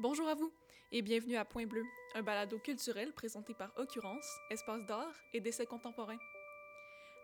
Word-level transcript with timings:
Bonjour 0.00 0.28
à 0.28 0.36
vous 0.36 0.52
et 0.92 1.02
bienvenue 1.02 1.34
à 1.34 1.44
Point 1.44 1.66
Bleu, 1.66 1.82
un 2.14 2.22
balado 2.22 2.56
culturel 2.60 3.12
présenté 3.12 3.52
par 3.52 3.76
Occurrence, 3.76 4.38
Espace 4.48 4.86
d'art 4.86 5.12
et 5.34 5.40
d'essais 5.40 5.66
contemporains. 5.66 6.20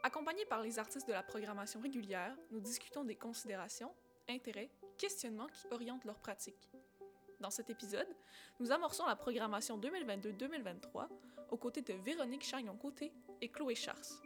Accompagnés 0.03 0.45
par 0.47 0.61
les 0.61 0.81
artistes 0.81 1.07
de 1.07 1.13
la 1.13 1.23
programmation 1.23 1.81
régulière, 1.81 2.37
nous 2.51 2.59
discutons 2.59 3.05
des 3.05 3.15
considérations, 3.15 3.95
intérêts, 4.29 4.71
questionnements 4.99 5.47
qui 5.47 5.69
orientent 5.71 6.05
leur 6.05 6.19
pratique. 6.19 6.69
Dans 7.39 7.51
cet 7.51 7.71
épisode, 7.71 8.09
nous 8.59 8.73
amorçons 8.73 9.07
la 9.07 9.15
programmation 9.15 9.79
2022-2023 9.79 11.07
aux 11.53 11.57
côtés 11.57 11.83
de 11.83 11.93
Véronique 11.93 12.45
Chagnon-Côté 12.45 13.13
et 13.41 13.51
Chloé 13.51 13.77
Chars. 13.77 14.21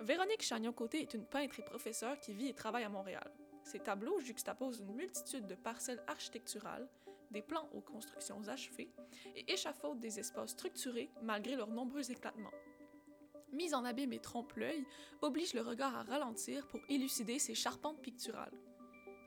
Véronique 0.00 0.42
Chagnon-Côté 0.42 1.00
est 1.00 1.14
une 1.14 1.24
peintre 1.24 1.58
et 1.58 1.64
professeure 1.64 2.20
qui 2.20 2.34
vit 2.34 2.48
et 2.48 2.54
travaille 2.54 2.84
à 2.84 2.90
Montréal. 2.90 3.32
Ses 3.62 3.78
tableaux 3.78 4.20
juxtaposent 4.20 4.80
une 4.80 4.94
multitude 4.94 5.46
de 5.46 5.54
parcelles 5.54 6.02
architecturales, 6.06 6.86
des 7.30 7.42
plans 7.42 7.68
aux 7.72 7.80
constructions 7.80 8.46
achevées 8.48 8.90
et 9.36 9.52
échafaudent 9.52 10.00
des 10.00 10.18
espaces 10.18 10.50
structurés 10.50 11.10
malgré 11.22 11.56
leurs 11.56 11.70
nombreux 11.70 12.10
éclatements. 12.10 12.52
Mise 13.52 13.74
en 13.74 13.84
abîme 13.84 14.12
et 14.12 14.20
trompe-l'œil 14.20 14.84
oblige 15.22 15.54
le 15.54 15.62
regard 15.62 15.96
à 15.96 16.02
ralentir 16.04 16.66
pour 16.68 16.80
élucider 16.88 17.38
ses 17.38 17.54
charpentes 17.54 18.00
picturales. 18.00 18.56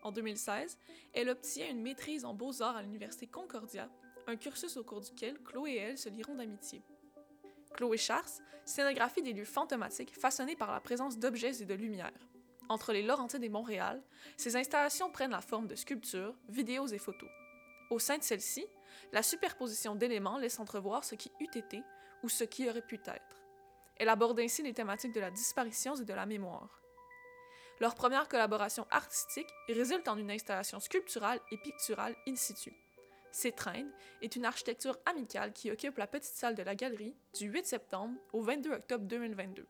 En 0.01 0.11
2016, 0.11 0.77
elle 1.13 1.29
obtient 1.29 1.69
une 1.69 1.81
maîtrise 1.81 2.25
en 2.25 2.33
beaux-arts 2.33 2.75
à 2.75 2.81
l'Université 2.81 3.27
Concordia, 3.27 3.89
un 4.27 4.35
cursus 4.35 4.77
au 4.77 4.83
cours 4.83 5.01
duquel 5.01 5.39
Chloé 5.43 5.71
et 5.71 5.77
elle 5.77 5.97
se 5.97 6.09
lieront 6.09 6.35
d'amitié. 6.35 6.81
Chloé 7.73 7.97
Chars 7.97 8.41
scénographie 8.65 9.21
des 9.21 9.33
lieux 9.33 9.45
fantomatiques 9.45 10.17
façonnés 10.17 10.55
par 10.55 10.71
la 10.71 10.79
présence 10.79 11.17
d'objets 11.17 11.61
et 11.61 11.65
de 11.65 11.73
lumière. 11.73 12.13
Entre 12.69 12.93
les 12.93 13.01
Laurentides 13.01 13.43
et 13.43 13.49
Montréal, 13.49 14.01
ces 14.37 14.55
installations 14.55 15.11
prennent 15.11 15.31
la 15.31 15.41
forme 15.41 15.67
de 15.67 15.75
sculptures, 15.75 16.35
vidéos 16.47 16.87
et 16.87 16.97
photos. 16.97 17.29
Au 17.93 17.99
sein 17.99 18.17
de 18.17 18.23
celles-ci, 18.23 18.65
la 19.11 19.21
superposition 19.21 19.93
d'éléments 19.93 20.39
laisse 20.39 20.57
entrevoir 20.57 21.03
ce 21.03 21.13
qui 21.13 21.31
eût 21.39 21.55
été 21.55 21.83
ou 22.23 22.29
ce 22.29 22.43
qui 22.43 22.67
aurait 22.67 22.81
pu 22.81 22.95
être. 22.95 23.37
Elle 23.97 24.09
aborde 24.09 24.39
ainsi 24.39 24.63
les 24.63 24.73
thématiques 24.73 25.13
de 25.13 25.19
la 25.19 25.29
disparition 25.29 25.93
et 25.93 26.03
de 26.03 26.13
la 26.15 26.25
mémoire. 26.25 26.81
Leur 27.79 27.93
première 27.93 28.27
collaboration 28.27 28.87
artistique 28.89 29.53
résulte 29.69 30.07
en 30.07 30.17
une 30.17 30.31
installation 30.31 30.79
sculpturale 30.79 31.39
et 31.51 31.57
picturale 31.57 32.15
in 32.27 32.35
situ. 32.35 32.73
S'étreindre 33.31 33.91
est 34.23 34.35
une 34.35 34.45
architecture 34.45 34.97
amicale 35.05 35.53
qui 35.53 35.69
occupe 35.69 35.99
la 35.99 36.07
petite 36.07 36.33
salle 36.33 36.55
de 36.55 36.63
la 36.63 36.73
galerie 36.73 37.15
du 37.35 37.45
8 37.45 37.67
septembre 37.67 38.19
au 38.31 38.41
22 38.41 38.71
octobre 38.71 39.05
2022. 39.05 39.67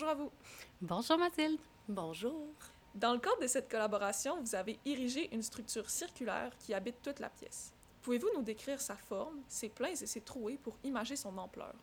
Bonjour 0.00 0.12
à 0.12 0.14
vous. 0.14 0.32
Bonjour 0.80 1.18
Mathilde. 1.18 1.60
Bonjour. 1.86 2.46
Dans 2.94 3.12
le 3.12 3.18
cadre 3.18 3.42
de 3.42 3.46
cette 3.46 3.70
collaboration, 3.70 4.40
vous 4.40 4.54
avez 4.54 4.78
érigé 4.86 5.28
une 5.34 5.42
structure 5.42 5.90
circulaire 5.90 6.56
qui 6.58 6.72
habite 6.72 7.02
toute 7.02 7.18
la 7.18 7.28
pièce. 7.28 7.74
Pouvez-vous 8.00 8.30
nous 8.34 8.40
décrire 8.40 8.80
sa 8.80 8.96
forme, 8.96 9.42
ses 9.46 9.68
pleins 9.68 9.90
et 9.90 10.06
ses 10.06 10.22
trouées 10.22 10.56
pour 10.56 10.78
imager 10.84 11.16
son 11.16 11.36
ampleur? 11.36 11.74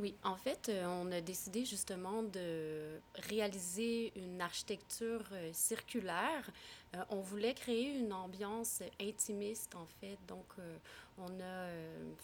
Oui, 0.00 0.14
en 0.24 0.36
fait, 0.36 0.70
euh, 0.70 0.86
on 0.86 1.12
a 1.12 1.20
décidé 1.20 1.66
justement 1.66 2.22
de 2.22 3.02
réaliser 3.28 4.14
une 4.16 4.40
architecture 4.40 5.22
euh, 5.32 5.50
circulaire. 5.52 6.50
Euh, 6.96 7.04
on 7.10 7.20
voulait 7.20 7.52
créer 7.52 7.98
une 7.98 8.14
ambiance 8.14 8.82
intimiste, 8.98 9.74
en 9.74 9.84
fait. 10.00 10.16
Donc, 10.26 10.46
on 11.18 11.40
a 11.40 11.68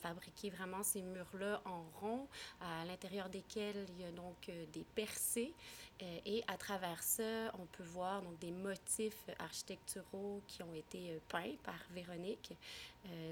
fabriqué 0.00 0.48
vraiment 0.48 0.82
ces 0.82 1.02
murs-là 1.02 1.60
en 1.66 1.84
rond, 2.00 2.26
à 2.62 2.84
l'intérieur 2.86 3.28
desquels 3.28 3.86
il 3.90 4.00
y 4.00 4.04
a 4.04 4.10
donc 4.10 4.50
des 4.72 4.84
percées. 4.94 5.52
et 6.00 6.42
à 6.48 6.56
travers 6.56 7.02
ça, 7.02 7.52
on 7.58 7.66
peut 7.66 7.84
voir 7.84 8.22
donc 8.22 8.38
des 8.38 8.50
motifs 8.50 9.28
architecturaux 9.38 10.40
qui 10.48 10.62
ont 10.62 10.72
été 10.74 11.20
peints 11.28 11.56
par 11.62 11.78
Véronique. 11.90 12.54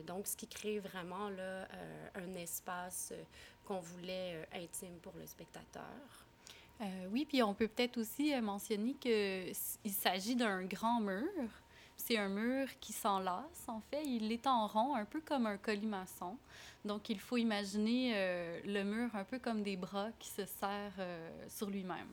donc, 0.07 0.27
ce 0.27 0.37
qui 0.37 0.47
crée 0.47 0.81
vraiment 0.81 1.31
là, 1.31 1.67
un 2.15 2.35
espace 2.35 3.13
qu'on 3.65 3.81
voulait 3.81 4.35
euh, 4.35 4.63
intime 4.63 4.97
pour 5.03 5.13
le 5.19 5.27
spectateur. 5.27 5.83
Euh, 6.81 7.07
oui, 7.11 7.25
puis 7.25 7.43
on 7.43 7.55
peut 7.55 7.69
peut-être 7.69 7.99
aussi 7.99 8.35
euh, 8.35 8.41
mentionner 8.41 8.95
qu'il 8.95 9.93
s'agit 9.93 10.37
d'un 10.37 10.65
grand 10.65 11.01
mur. 11.01 11.49
C'est 11.97 12.19
un 12.19 12.29
mur 12.29 12.69
qui 12.81 12.93
s'enlace, 12.93 13.65
en 13.69 13.81
fait. 13.81 14.05
Il 14.05 14.33
est 14.33 14.47
en 14.47 14.67
rond, 14.67 14.95
un 14.95 15.05
peu 15.05 15.21
comme 15.21 15.47
un 15.47 15.57
colimaçon. 15.57 16.37
Donc, 16.85 17.09
il 17.09 17.21
faut 17.21 17.37
imaginer 17.37 18.61
le 18.65 18.83
mur 18.83 19.15
un 19.15 19.23
peu 19.23 19.39
comme 19.39 19.63
des 19.63 19.77
bras 19.77 20.09
qui 20.19 20.29
se 20.29 20.45
serrent 20.45 20.91
sur 21.49 21.71
lui-même. 21.71 22.09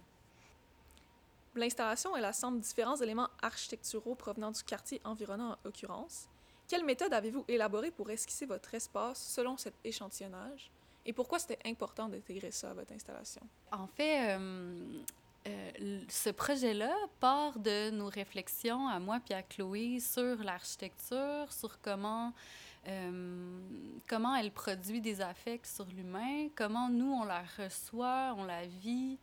L'installation, 1.55 2.15
elle 2.15 2.25
assemble 2.25 2.59
différents 2.59 2.95
éléments 2.95 3.27
architecturaux 3.41 4.13
provenant 4.13 4.51
du 4.51 4.63
quartier 4.63 5.01
environnant 5.03 5.53
en 5.53 5.67
occurrence. 5.67 6.29
Quelle 6.67 6.85
méthode 6.85 7.11
avez-vous 7.11 7.43
élaborée 7.49 7.91
pour 7.91 8.09
esquisser 8.11 8.45
votre 8.45 8.73
espace 8.73 9.21
selon 9.21 9.57
cet 9.57 9.73
échantillonnage? 9.83 10.71
Et 11.05 11.13
pourquoi 11.13 11.39
c'était 11.39 11.59
important 11.65 12.07
d'intégrer 12.07 12.51
ça 12.51 12.71
à 12.71 12.73
votre 12.73 12.93
installation? 12.93 13.41
En 13.71 13.87
fait, 13.87 14.37
euh, 14.37 14.83
euh, 15.47 15.99
ce 16.09 16.29
projet-là 16.29 16.93
part 17.19 17.57
de 17.57 17.89
nos 17.89 18.07
réflexions 18.07 18.87
à 18.87 18.99
moi 18.99 19.19
puis 19.23 19.33
à 19.33 19.41
Chloé 19.41 19.99
sur 19.99 20.43
l'architecture, 20.43 21.51
sur 21.51 21.81
comment, 21.81 22.33
euh, 22.87 23.59
comment 24.07 24.35
elle 24.35 24.51
produit 24.51 25.01
des 25.01 25.21
affects 25.21 25.65
sur 25.65 25.85
l'humain, 25.85 26.49
comment 26.55 26.87
nous, 26.87 27.11
on 27.11 27.23
la 27.23 27.43
reçoit, 27.57 28.35
on 28.37 28.43
la 28.43 28.67
vit 28.67 29.17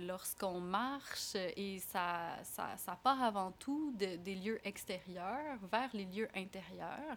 lorsqu'on 0.00 0.60
marche. 0.60 1.34
Et 1.56 1.80
ça, 1.80 2.38
ça, 2.44 2.98
part 3.02 3.22
avant 3.22 3.52
tout 3.52 3.92
de, 3.98 4.16
des 4.16 4.34
lieux 4.36 4.60
extérieurs 4.64 5.58
vers 5.70 5.90
les 5.92 6.06
lieux 6.06 6.28
intérieurs. 6.34 7.16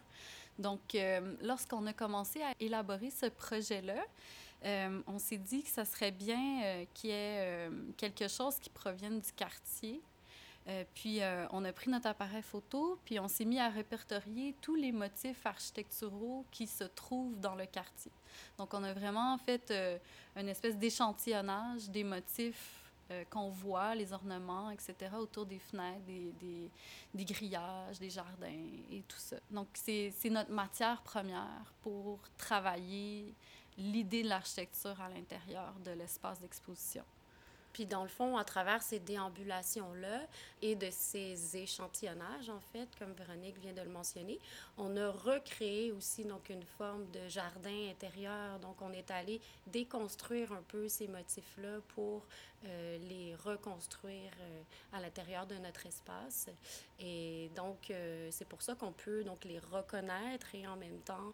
Donc, 0.60 0.96
euh, 0.96 1.36
lorsqu'on 1.42 1.86
a 1.86 1.94
commencé 1.94 2.42
à 2.42 2.54
élaborer 2.60 3.12
ce 3.12 3.28
projet-là, 3.28 4.04
euh, 4.66 5.02
on 5.06 5.20
s'est 5.20 5.38
dit 5.38 5.62
que 5.62 5.70
ça 5.70 5.86
serait 5.86 6.12
bien 6.12 6.64
euh, 6.64 6.86
qu'il 6.94 7.12
y 7.12 7.14
ait 7.14 7.70
quelque 7.96 8.28
chose 8.28 8.58
qui 8.60 8.70
provienne 8.70 9.20
du 9.20 9.32
quartier. 9.34 10.02
puis, 10.96 11.22
on 11.52 11.64
a 11.64 11.72
pris 11.72 11.90
notre 11.90 12.08
appareil 12.08 12.42
photo, 12.42 13.00
puis 13.06 13.20
on 13.20 13.30
s'est 13.30 13.46
mis 13.46 13.60
à 13.60 13.70
répertorier 13.70 14.54
tous 14.62 14.76
les 14.76 14.92
motifs 14.92 15.46
architecturaux 15.46 16.46
qui 16.52 16.68
se 16.68 16.84
trouvent 16.84 17.40
dans 17.40 17.56
le 17.56 17.66
quartier. 17.66 18.12
Donc, 18.58 18.74
on 18.74 18.84
a 18.84 18.94
vraiment 18.94 19.38
fait 19.38 19.72
une 20.36 20.50
espèce 20.50 20.76
d'échantillonnage 20.76 21.90
des 21.90 22.04
motifs 22.04 22.87
euh, 23.12 23.24
qu'on 23.30 23.50
voit, 23.50 23.96
les 23.96 24.12
ornements, 24.14 24.70
etc., 24.70 24.96
autour 25.18 25.46
des 25.46 25.60
fenêtres, 25.60 26.04
des, 26.06 26.32
des, 26.40 26.70
des 27.14 27.26
grillages, 27.26 28.00
des 28.00 28.10
jardins 28.10 28.48
et 28.92 29.04
tout 29.08 29.20
ça. 29.20 29.38
Donc, 29.50 29.68
c'est 29.74 30.14
notre 30.30 30.52
matière 30.52 31.02
première 31.02 31.74
pour 31.82 32.20
travailler 32.38 33.34
l'idée 33.78 34.24
de 34.24 34.30
l'architecture 34.30 35.00
à 35.00 35.10
l'intérieur 35.10 35.74
de 35.86 35.92
l'espace 35.92 36.40
d'exposition. 36.40 37.04
Puis 37.78 37.86
dans 37.86 38.02
le 38.02 38.10
fond, 38.10 38.38
à 38.38 38.44
travers 38.44 38.82
ces 38.82 38.98
déambulations-là 38.98 40.22
et 40.64 40.74
de 40.74 40.88
ces 40.90 41.58
échantillonnages, 41.58 42.50
en 42.50 42.60
fait, 42.60 42.90
comme 42.98 43.14
Véronique 43.14 43.60
vient 43.60 43.74
de 43.74 43.84
le 43.84 43.92
mentionner, 43.92 44.40
on 44.80 44.98
a 44.98 45.12
recréé 45.12 45.92
aussi 45.92 46.24
donc 46.24 46.50
une 46.50 46.64
forme 46.64 47.06
de 47.12 47.28
jardin 47.28 47.90
intérieur. 47.92 48.58
Donc 48.62 48.82
on 48.82 48.92
est 48.94 49.12
allé 49.12 49.40
déconstruire 49.68 50.54
un 50.54 50.64
peu 50.64 50.90
ces 50.90 51.08
motifs-là 51.08 51.82
pour 51.90 52.26
euh, 52.66 52.98
les 53.08 53.36
reconstruire 53.36 54.32
euh, 54.42 54.64
à 54.94 55.00
l'intérieur 55.00 55.46
de 55.46 55.54
notre 55.58 55.86
espace. 55.86 56.50
Et 57.00 57.52
donc 57.56 57.92
euh, 57.92 58.30
c'est 58.32 58.48
pour 58.48 58.64
ça 58.64 58.74
qu'on 58.74 58.92
peut 58.92 59.24
donc 59.24 59.46
les 59.46 59.60
reconnaître 59.60 60.56
et 60.56 60.66
en 60.66 60.78
même 60.78 60.98
temps, 61.02 61.32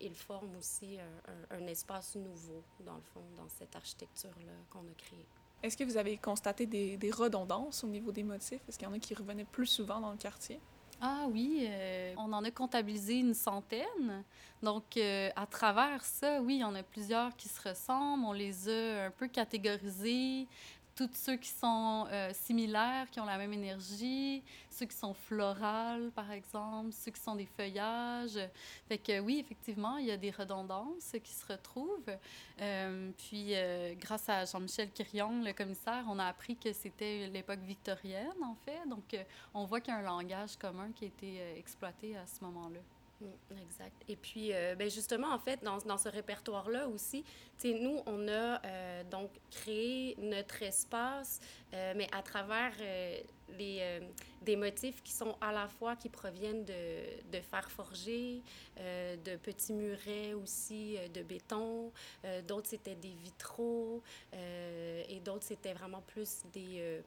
ils 0.00 0.16
forment 0.16 0.56
aussi 0.56 0.98
un, 0.98 1.56
un 1.56 1.66
espace 1.68 2.16
nouveau, 2.16 2.64
dans 2.80 2.96
le 2.96 3.02
fond, 3.14 3.22
dans 3.36 3.48
cette 3.48 3.76
architecture-là 3.76 4.54
qu'on 4.70 4.80
a 4.80 4.94
créée. 4.96 5.26
Est-ce 5.62 5.76
que 5.76 5.84
vous 5.84 5.96
avez 5.96 6.16
constaté 6.16 6.66
des, 6.66 7.10
redondances 7.10 7.82
au 7.82 7.88
niveau 7.88 8.12
des 8.12 8.22
motifs? 8.22 8.60
Est-ce 8.68 8.78
qu'il 8.78 8.86
y 8.86 8.90
en 8.90 8.94
a 8.94 8.98
qui 8.98 9.14
revenaient 9.14 9.44
plus 9.44 9.66
souvent 9.66 10.00
dans 10.00 10.10
le 10.10 10.16
quartier? 10.16 10.60
Ah 11.00 11.26
oui, 11.30 11.64
euh, 11.68 12.14
on 12.16 12.32
en 12.32 12.44
a 12.44 12.50
comptabilisé 12.50 13.14
une 13.14 13.34
centaine. 13.34 14.24
Donc, 14.62 14.96
euh, 14.96 15.30
à 15.36 15.46
travers 15.46 16.04
ça, 16.04 16.40
oui, 16.42 16.56
il 16.56 16.60
y 16.60 16.64
en 16.64 16.74
a 16.74 16.82
plusieurs 16.82 17.36
qui 17.36 17.48
se 17.48 17.68
ressemblent. 17.68 18.24
On 18.24 18.32
les 18.32 18.68
a 18.68 19.06
un 19.06 19.10
peu 19.10 19.28
catégorisés, 19.28 20.48
tous 20.98 21.10
ceux 21.14 21.36
qui 21.36 21.50
sont 21.50 22.08
euh, 22.10 22.32
similaires, 22.32 23.08
qui 23.08 23.20
ont 23.20 23.24
la 23.24 23.38
même 23.38 23.52
énergie, 23.52 24.42
ceux 24.68 24.84
qui 24.84 24.96
sont 24.96 25.14
florales, 25.14 26.10
par 26.10 26.32
exemple, 26.32 26.90
ceux 26.90 27.12
qui 27.12 27.20
sont 27.20 27.36
des 27.36 27.46
feuillages. 27.46 28.40
Fait 28.88 28.98
que 28.98 29.20
oui, 29.20 29.38
effectivement, 29.38 29.98
il 29.98 30.06
y 30.06 30.10
a 30.10 30.16
des 30.16 30.32
redondances 30.32 31.14
qui 31.22 31.32
se 31.32 31.46
retrouvent. 31.46 32.16
Euh, 32.60 33.10
puis, 33.16 33.54
euh, 33.54 33.94
grâce 33.94 34.28
à 34.28 34.44
Jean-Michel 34.44 34.90
Quirion, 34.90 35.40
le 35.40 35.52
commissaire, 35.52 36.04
on 36.08 36.18
a 36.18 36.24
appris 36.24 36.56
que 36.56 36.72
c'était 36.72 37.28
l'époque 37.28 37.60
victorienne, 37.60 38.42
en 38.42 38.56
fait. 38.64 38.88
Donc, 38.88 39.16
on 39.54 39.66
voit 39.66 39.80
qu'il 39.80 39.94
y 39.94 39.96
a 39.96 40.00
un 40.00 40.02
langage 40.02 40.56
commun 40.56 40.90
qui 40.96 41.04
a 41.04 41.08
été 41.08 41.40
exploité 41.56 42.16
à 42.16 42.26
ce 42.26 42.42
moment-là. 42.44 42.97
Mm, 43.20 43.58
exact. 43.60 44.02
Et 44.08 44.16
puis, 44.16 44.52
euh, 44.52 44.74
ben 44.76 44.88
justement, 44.88 45.32
en 45.32 45.38
fait, 45.38 45.62
dans, 45.64 45.78
dans 45.78 45.98
ce 45.98 46.08
répertoire-là 46.08 46.86
aussi, 46.88 47.24
nous, 47.64 48.00
on 48.06 48.28
a 48.28 48.64
euh, 48.64 49.04
donc 49.10 49.30
créé 49.50 50.14
notre 50.18 50.62
espace, 50.62 51.40
euh, 51.74 51.92
mais 51.96 52.06
à 52.12 52.22
travers 52.22 52.72
les, 53.58 54.00
des 54.42 54.54
motifs 54.54 55.02
qui 55.02 55.12
sont 55.12 55.36
à 55.40 55.50
la 55.52 55.66
fois 55.66 55.96
qui 55.96 56.08
proviennent 56.08 56.64
de, 56.64 57.30
de 57.32 57.40
fer 57.40 57.68
forgé, 57.70 58.42
de 58.76 59.36
petits 59.36 59.72
murets 59.72 60.34
aussi, 60.34 60.96
de 61.12 61.22
béton. 61.22 61.90
d'autres, 62.46 62.68
c'était 62.68 62.94
des 62.94 63.14
vitraux 63.24 64.02
et 64.32 65.20
d'autres, 65.24 65.44
c'était 65.44 65.72
vraiment 65.72 66.02
plus 66.02 66.42
des 66.52 67.02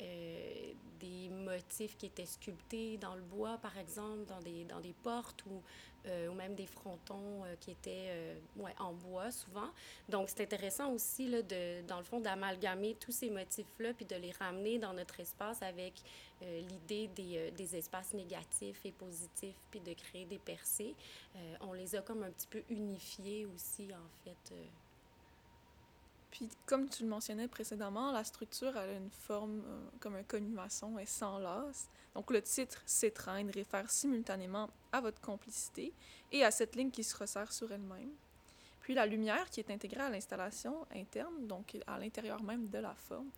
euh, 0.00 0.72
des 1.00 1.28
motifs 1.30 1.96
qui 1.96 2.06
étaient 2.06 2.26
sculptés 2.26 2.96
dans 2.96 3.14
le 3.16 3.22
bois, 3.22 3.58
par 3.58 3.76
exemple, 3.76 4.24
dans 4.26 4.40
des, 4.40 4.64
dans 4.64 4.80
des 4.80 4.94
portes 5.02 5.44
ou, 5.46 5.60
euh, 6.06 6.28
ou 6.28 6.34
même 6.34 6.54
des 6.54 6.66
frontons 6.66 7.44
euh, 7.44 7.56
qui 7.58 7.72
étaient 7.72 8.36
ouais, 8.56 8.74
en 8.78 8.92
bois 8.92 9.32
souvent. 9.32 9.68
Donc, 10.08 10.28
c'est 10.28 10.42
intéressant 10.42 10.92
aussi, 10.92 11.26
là, 11.28 11.42
de, 11.42 11.82
dans 11.88 11.98
le 11.98 12.04
fond, 12.04 12.20
d'amalgamer 12.20 12.94
tous 13.00 13.10
ces 13.10 13.30
motifs-là 13.30 13.94
puis 13.94 14.06
de 14.06 14.14
les 14.16 14.30
ramener 14.30 14.78
dans 14.78 14.92
notre 14.92 15.18
espace 15.18 15.60
avec 15.62 15.94
l'idée 16.40 17.08
des, 17.14 17.52
des, 17.52 17.76
espaces 17.76 18.14
négatifs 18.14 18.84
et 18.84 18.90
positifs 18.90 19.54
puis 19.70 19.78
de 19.80 19.92
créer 19.92 20.24
des 20.24 20.38
percées. 20.40 20.96
on 21.60 21.72
les 21.72 21.94
a 21.94 22.02
comme 22.02 22.24
un 22.24 22.30
petit 22.30 22.48
peu 22.48 22.62
unifiés 22.68 23.46
aussi, 23.46 23.88
en 23.92 24.08
fait. 24.24 24.54
Puis, 26.32 26.48
comme 26.64 26.88
tu 26.88 27.02
le 27.02 27.10
mentionnais 27.10 27.46
précédemment, 27.46 28.10
la 28.10 28.24
structure 28.24 28.74
a 28.74 28.86
une 28.86 29.10
forme 29.10 29.62
euh, 29.66 29.84
comme 30.00 30.14
un 30.14 30.22
colimaçon 30.22 30.98
et 30.98 31.04
sans 31.04 31.38
lasse. 31.38 31.90
Donc, 32.14 32.30
le 32.30 32.40
titre 32.40 32.82
S'étreindre 32.86 33.52
réfère 33.52 33.90
simultanément 33.90 34.70
à 34.92 35.02
votre 35.02 35.20
complicité 35.20 35.92
et 36.32 36.42
à 36.42 36.50
cette 36.50 36.74
ligne 36.74 36.90
qui 36.90 37.04
se 37.04 37.14
resserre 37.14 37.52
sur 37.52 37.70
elle-même. 37.70 38.10
Puis, 38.80 38.94
la 38.94 39.04
lumière 39.04 39.50
qui 39.50 39.60
est 39.60 39.70
intégrée 39.70 40.00
à 40.00 40.08
l'installation 40.08 40.86
interne, 40.94 41.46
donc 41.46 41.76
à 41.86 41.98
l'intérieur 41.98 42.42
même 42.42 42.66
de 42.66 42.78
la 42.78 42.94
forme, 42.94 43.30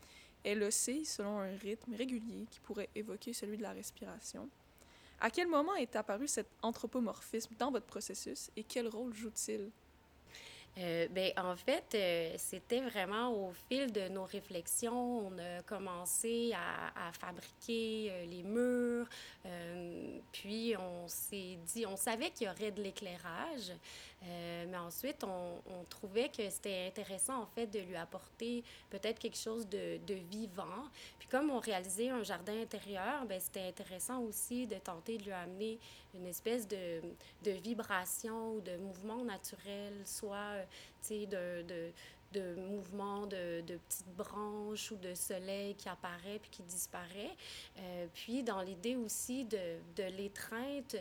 est 0.45 0.55
locée 0.55 1.05
selon 1.05 1.41
un 1.41 1.57
rythme 1.57 1.95
régulier 1.97 2.47
qui 2.49 2.61
pourrait 2.61 2.91
évoquer 2.95 3.33
celui 3.33 3.57
de 3.57 3.63
la 3.63 3.73
respiration. 3.73 4.49
À 5.21 5.31
quel 5.31 5.49
moment 5.49 5.75
est 5.75 5.97
apparu 5.97 6.29
cet 6.29 6.47
anthropomorphisme 6.63 7.57
dans 7.59 7.73
votre 7.73 7.87
processus 7.87 8.53
et 8.57 8.63
quel 8.63 8.87
rôle 8.87 9.13
joue-t-il? 9.13 9.73
Euh, 10.77 11.07
ben, 11.11 11.31
en 11.37 11.55
fait, 11.55 11.95
euh, 11.95 12.35
c'était 12.37 12.81
vraiment 12.81 13.33
au 13.33 13.53
fil 13.69 13.93
de 13.93 14.09
nos 14.09 14.25
réflexions, 14.25 15.29
on 15.29 15.39
a 15.39 15.63
commencé 15.63 16.53
à, 16.53 17.13
fabriquer 17.13 18.11
euh, 18.11 18.27
les 18.27 18.43
murs, 18.43 19.07
puis 20.33 20.75
on 20.77 21.07
s'est 21.07 21.59
dit, 21.67 21.87
on 21.87 21.97
savait 21.97 22.31
qu'il 22.31 22.49
y 22.49 22.51
aurait 22.51 22.73
de 22.73 22.83
l'éclairage, 22.83 23.73
mais 24.25 24.77
ensuite 24.77 25.25
on, 25.25 25.85
trouvait 25.91 26.29
que 26.29 26.49
c'était 26.49 26.87
intéressant 26.89 27.43
en 27.43 27.47
fait 27.47 27.67
de 27.67 27.79
lui 27.81 27.97
apporter 27.97 28.65
peut-être 28.91 29.19
quelque 29.19 29.37
chose 29.39 29.69
de, 29.69 30.15
vivant. 30.31 30.89
Puis 31.19 31.29
comme 31.29 31.51
on 31.51 31.59
réalisait 31.59 32.09
un 32.09 32.23
jardin 32.23 32.61
intérieur, 32.61 33.25
ben, 33.27 33.41
c'était 33.41 33.69
intéressant 33.69 34.21
aussi 34.23 34.67
de 34.67 34.77
tenter 34.77 35.19
de 35.19 35.25
lui 35.25 35.33
amener 35.33 35.79
une 36.15 36.27
espèce 36.27 36.67
de, 36.67 37.01
vibration 37.45 38.55
ou 38.55 38.61
de 38.61 38.77
mouvement 38.77 39.25
naturel, 39.25 39.93
soit 40.05 40.65
de, 41.11 41.63
de, 41.63 41.91
de 42.35 42.55
mouvements 42.57 43.27
de, 43.27 43.63
petites 43.63 44.15
branches 44.17 44.91
ou 44.91 44.97
de 44.97 45.15
soleil 45.15 45.75
qui 45.75 45.89
apparaît 45.89 46.39
puis 46.41 46.51
qui 46.51 46.63
disparaît. 46.63 47.37
Euh, 47.79 48.07
puis 48.13 48.43
dans 48.43 48.61
l'idée 48.61 48.97
aussi 48.97 49.45
de, 49.45 49.79
de 49.97 50.05
l'étreinte, 50.17 50.97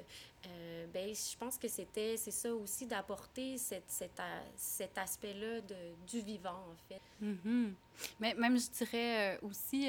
euh, 0.46 0.86
ben, 0.94 1.14
je 1.14 1.38
pense 1.38 1.58
que 1.58 1.68
c'était, 1.68 2.16
c'est 2.18 2.32
ça 2.32 2.54
aussi 2.54 2.86
d'apporter 2.86 3.58
cette, 3.58 3.90
cet, 3.90 4.22
cet 4.56 4.98
aspect-là 4.98 5.62
du 6.08 6.22
vivant, 6.22 6.64
en 6.72 6.76
fait. 6.88 7.02
Mm-hmm. 7.22 7.74
Mais 8.20 8.34
même, 8.36 8.58
je 8.58 8.70
dirais 8.70 9.36
euh, 9.36 9.48
aussi, 9.48 9.88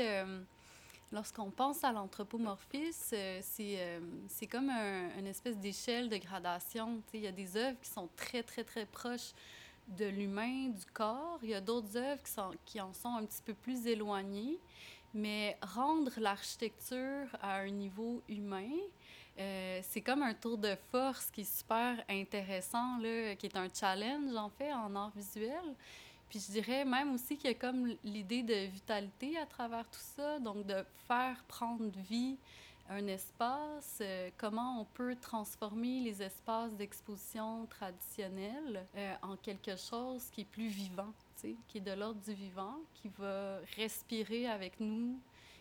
lorsqu'on 1.12 1.50
pense 1.50 1.84
à 1.84 1.92
l'anthropomorphisme, 1.92 3.16
c'est, 3.42 4.00
c'est 4.28 4.46
comme 4.46 4.70
un, 4.70 5.18
une 5.18 5.26
espèce 5.26 5.58
d'échelle 5.58 6.08
de 6.08 6.16
gradation. 6.16 7.02
Il 7.12 7.20
y 7.20 7.26
a 7.26 7.32
des 7.32 7.56
œuvres 7.56 7.78
qui 7.80 7.90
sont 7.90 8.08
très, 8.16 8.42
très, 8.42 8.64
très 8.64 8.86
proches 8.86 9.32
de 9.88 10.06
l'humain, 10.06 10.68
du 10.68 10.84
corps. 10.92 11.38
Il 11.42 11.50
y 11.50 11.54
a 11.54 11.60
d'autres 11.60 11.96
œuvres 11.96 12.22
qui, 12.64 12.80
en 12.80 12.92
sont 12.92 13.16
un 13.16 13.24
petit 13.24 13.42
peu 13.44 13.54
plus 13.54 13.86
éloignées, 13.86 14.58
mais 15.12 15.56
rendre 15.62 16.10
l'architecture 16.18 17.28
à 17.40 17.58
un 17.58 17.70
niveau 17.70 18.22
humain, 18.28 18.70
euh, 19.38 19.80
c'est 19.82 20.00
comme 20.00 20.22
un 20.22 20.34
tour 20.34 20.58
de 20.58 20.76
force 20.90 21.30
qui 21.30 21.42
est 21.42 21.58
super 21.58 22.02
intéressant, 22.08 22.98
là, 22.98 23.34
qui 23.36 23.46
est 23.46 23.56
un 23.56 23.68
challenge 23.72 24.34
en 24.34 24.48
fait 24.48 24.72
en 24.72 24.94
art 24.94 25.12
visuel. 25.14 25.74
Puis 26.28 26.40
je 26.40 26.52
dirais 26.52 26.84
même 26.84 27.14
aussi 27.14 27.36
qu'il 27.36 27.50
y 27.50 27.52
a 27.52 27.56
comme 27.56 27.94
l'idée 28.02 28.42
de 28.42 28.66
vitalité 28.66 29.36
à 29.38 29.46
travers 29.46 29.88
tout 29.88 30.00
ça, 30.16 30.38
donc 30.38 30.66
de 30.66 30.84
faire 31.06 31.44
prendre 31.48 31.84
vie 32.08 32.36
un 32.90 33.06
espace, 33.06 33.98
euh, 34.00 34.30
comment 34.36 34.80
on 34.80 34.84
peut 34.84 35.16
transformer 35.20 36.00
les 36.00 36.22
espaces 36.22 36.74
d'exposition 36.74 37.66
traditionnels 37.66 38.86
euh, 38.96 39.14
en 39.22 39.36
quelque 39.36 39.76
chose 39.76 40.28
qui 40.30 40.42
est 40.42 40.46
plus 40.46 40.68
vivant, 40.68 41.12
qui 41.68 41.78
est 41.78 41.80
de 41.80 41.92
l'ordre 41.92 42.20
du 42.20 42.34
vivant, 42.34 42.76
qui 42.94 43.08
va 43.18 43.58
respirer 43.76 44.46
avec 44.46 44.80
nous, 44.80 45.18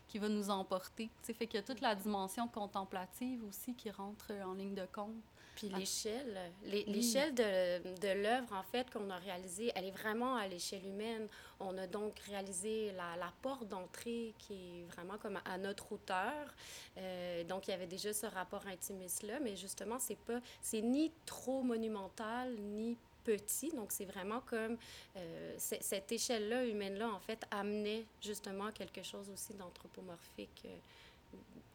qui 0.07 0.19
va 0.19 0.29
nous 0.29 0.49
emporter. 0.49 1.09
T'sais, 1.21 1.33
fait 1.33 1.47
qu'il 1.47 1.59
y 1.59 1.63
a 1.63 1.65
toute 1.65 1.81
la 1.81 1.95
dimension 1.95 2.47
contemplative 2.47 3.43
aussi 3.45 3.73
qui 3.73 3.89
rentre 3.89 4.31
en 4.45 4.53
ligne 4.53 4.75
de 4.75 4.85
compte. 4.85 5.32
Puis 5.55 5.69
l'échelle, 5.69 6.51
l'échelle 6.63 7.33
de, 7.35 7.99
de 7.99 8.21
l'œuvre, 8.23 8.53
en 8.53 8.63
fait, 8.63 8.89
qu'on 8.89 9.09
a 9.09 9.17
réalisée, 9.17 9.71
elle 9.75 9.85
est 9.85 9.91
vraiment 9.91 10.35
à 10.35 10.47
l'échelle 10.47 10.85
humaine. 10.85 11.27
On 11.59 11.77
a 11.77 11.85
donc 11.85 12.19
réalisé 12.19 12.91
la, 12.93 13.15
la 13.17 13.31
porte 13.41 13.67
d'entrée 13.67 14.33
qui 14.39 14.53
est 14.53 14.83
vraiment 14.85 15.17
comme 15.17 15.39
à 15.45 15.57
notre 15.57 15.91
hauteur. 15.91 16.53
Euh, 16.97 17.43
donc, 17.43 17.67
il 17.67 17.71
y 17.71 17.73
avait 17.73 17.87
déjà 17.87 18.13
ce 18.13 18.25
rapport 18.25 18.65
intimiste-là, 18.65 19.39
mais 19.41 19.55
justement, 19.55 19.99
c'est 19.99 20.17
pas, 20.17 20.39
c'est 20.61 20.81
ni 20.81 21.11
trop 21.25 21.61
monumental, 21.61 22.55
ni 22.59 22.97
petit. 23.23 23.69
Donc, 23.71 23.91
c'est 23.91 24.05
vraiment 24.05 24.41
comme 24.41 24.77
euh, 25.15 25.55
cette 25.57 26.11
échelle-là, 26.11 26.65
humaine-là, 26.65 27.09
en 27.09 27.19
fait, 27.19 27.45
amenait 27.51 28.05
justement 28.21 28.71
quelque 28.71 29.03
chose 29.03 29.29
aussi 29.29 29.53
d'anthropomorphique. 29.53 30.63
Euh, 30.65 30.77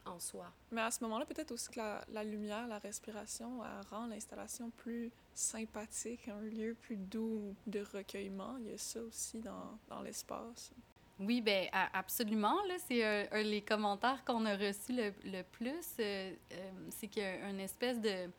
en 0.09 0.21
soi. 0.21 0.47
Mais 0.71 0.81
à 0.81 0.91
ce 0.91 1.03
moment-là, 1.05 1.25
peut-être 1.25 1.53
aussi 1.53 1.71
que 1.71 1.79
la, 1.79 2.05
la, 2.13 2.25
lumière, 2.25 2.67
la 2.67 2.79
respiration, 2.79 3.63
elle 3.65 3.87
rend 3.89 4.07
l'installation 4.07 4.71
plus 4.71 5.11
sympathique, 5.35 6.29
un 6.29 6.41
lieu 6.41 6.77
plus 6.81 6.97
doux 6.97 7.55
de 7.67 7.85
recueillement. 7.95 8.57
Il 8.61 8.71
y 8.71 8.75
a 8.75 8.79
ça 8.79 9.01
aussi 9.01 9.41
dans, 9.41 9.79
dans 9.89 10.03
l'espace. 10.03 10.73
Oui, 11.21 11.41
ben 11.41 11.67
absolument. 11.93 12.63
Là, 12.69 12.75
c'est 12.87 13.05
euh, 13.05 13.43
les 13.43 13.61
commentaires 13.61 14.25
qu'on 14.25 14.47
a 14.47 14.57
reçus 14.57 14.93
le, 14.93 15.13
le 15.25 15.43
plus. 15.43 15.85
Euh, 15.99 16.33
euh, 16.53 16.71
c'est 16.91 17.09
qu'il 17.09 17.23
y 17.23 17.27
a 17.27 17.49
une 17.51 17.61
espèce 17.61 18.01
de 18.01 18.31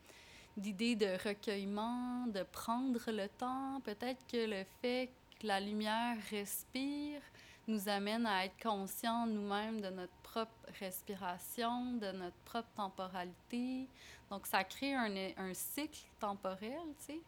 d'idée 0.56 0.96
de 0.96 1.18
recueillement, 1.26 2.28
de 2.28 2.44
prendre 2.44 3.00
le 3.12 3.28
temps. 3.30 3.82
Peut-être 3.84 4.26
que 4.28 4.46
le 4.46 4.66
fait 4.82 5.10
que 5.40 5.48
la 5.48 5.60
lumière 5.60 6.18
respire, 6.32 7.22
nous 7.70 7.88
amène 7.88 8.26
à 8.26 8.46
être 8.46 8.62
conscients 8.62 9.28
nous-mêmes 9.28 9.80
de 9.80 9.90
notre 9.90 10.14
propre 10.24 10.52
respiration, 10.80 11.94
de 11.94 12.12
notre 12.12 12.38
propre 12.44 12.70
temporalité. 12.76 13.88
Donc, 14.30 14.48
ça 14.48 14.64
crée 14.64 14.96
un, 14.96 15.14
un 15.38 15.54
cycle 15.54 16.02
temporel, 16.20 16.82
tu 17.00 17.14
sais, 17.14 17.22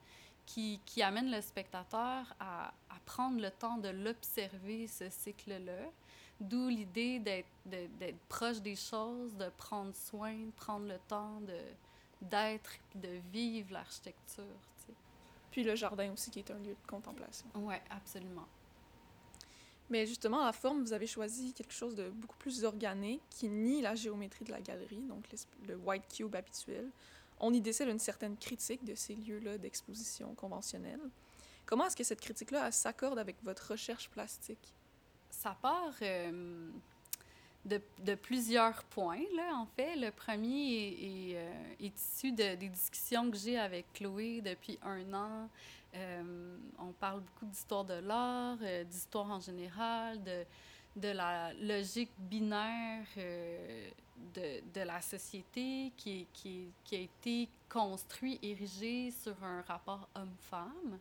qui, 0.45 0.79
qui, 0.85 1.03
amène 1.03 1.29
le 1.29 1.41
spectateur 1.41 2.25
à, 2.39 2.69
à 2.89 2.99
prendre 3.05 3.39
le 3.39 3.51
temps 3.51 3.77
de 3.77 3.89
l'observer, 3.89 4.87
ce 4.87 5.09
cycle-là. 5.09 5.89
D'où 6.39 6.69
l'idée 6.69 7.19
d'être 7.19 8.17
proche 8.27 8.61
des 8.61 8.75
choses, 8.75 9.35
de 9.35 9.47
prendre 9.57 9.93
soin, 9.93 10.33
de 10.33 10.51
prendre 10.57 10.87
le 10.87 10.97
temps 11.07 11.39
d'être 12.19 12.71
et 12.95 12.97
de 12.97 13.21
vivre 13.31 13.73
l'architecture. 13.73 14.43
Tu 14.79 14.87
sais. 14.87 14.93
Puis 15.51 15.63
le 15.63 15.75
jardin 15.75 16.11
aussi, 16.11 16.31
qui 16.31 16.39
est 16.39 16.49
un 16.49 16.57
lieu 16.57 16.73
de 16.73 16.87
contemplation. 16.87 17.45
Oui, 17.53 17.75
absolument. 17.91 18.47
Mais 19.91 20.07
justement, 20.07 20.43
la 20.43 20.53
forme, 20.53 20.81
vous 20.81 20.93
avez 20.93 21.05
choisi 21.05 21.53
quelque 21.53 21.73
chose 21.73 21.93
de 21.93 22.09
beaucoup 22.09 22.37
plus 22.37 22.63
organique 22.63 23.21
qui 23.29 23.47
nie 23.49 23.81
la 23.81 23.93
géométrie 23.93 24.45
de 24.45 24.51
la 24.51 24.61
galerie, 24.61 25.03
donc 25.03 25.25
le 25.67 25.75
white 25.75 26.07
cube 26.11 26.35
habituel. 26.35 26.89
On 27.39 27.53
y 27.53 27.61
décèle 27.61 27.89
une 27.89 27.99
certaine 27.99 28.37
critique 28.37 28.83
de 28.83 28.95
ces 28.95 29.15
lieux-là 29.15 29.57
d'exposition 29.57 30.33
conventionnels. 30.33 31.01
Comment 31.65 31.85
est-ce 31.85 31.95
que 31.95 32.03
cette 32.03 32.21
critique-là 32.21 32.71
s'accorde 32.71 33.19
avec 33.19 33.35
votre 33.43 33.71
recherche 33.71 34.09
plastique? 34.09 34.73
ça 35.31 35.57
part 35.61 35.93
euh, 36.01 36.69
de, 37.65 38.15
plusieurs 38.15 38.83
points, 38.83 39.23
là, 39.35 39.55
en 39.55 39.65
fait. 39.65 39.95
Le 39.95 40.11
premier 40.11 40.69
est, 40.69 41.31
est, 41.31 41.37
euh, 41.37 41.50
est 41.85 41.99
issu 41.99 42.31
de, 42.31 42.55
des 42.55 42.69
discussions 42.69 43.29
que 43.29 43.37
j'ai 43.37 43.57
avec 43.57 43.91
Chloé 43.93 44.41
depuis 44.41 44.77
un 44.83 45.13
an. 45.13 45.49
Euh, 45.93 46.57
on 46.79 46.91
parle 46.93 47.21
beaucoup 47.21 47.45
d'histoire 47.45 47.83
de 47.83 47.95
l'art, 47.95 48.57
d'histoire 48.85 49.29
en 49.29 49.39
général, 49.39 50.23
de, 50.23 50.45
de 50.95 51.09
la 51.09 51.53
logique 51.53 52.11
binaire 52.17 53.05
de, 54.35 54.61
de, 54.73 54.81
la 54.81 55.01
société 55.01 55.91
qui, 55.97 56.27
qui, 56.33 56.71
qui, 56.83 56.95
a 56.95 56.99
été 56.99 57.49
construit, 57.69 58.39
érigé 58.41 59.11
sur 59.11 59.35
un 59.43 59.61
rapport 59.61 60.07
homme-femme. 60.15 60.99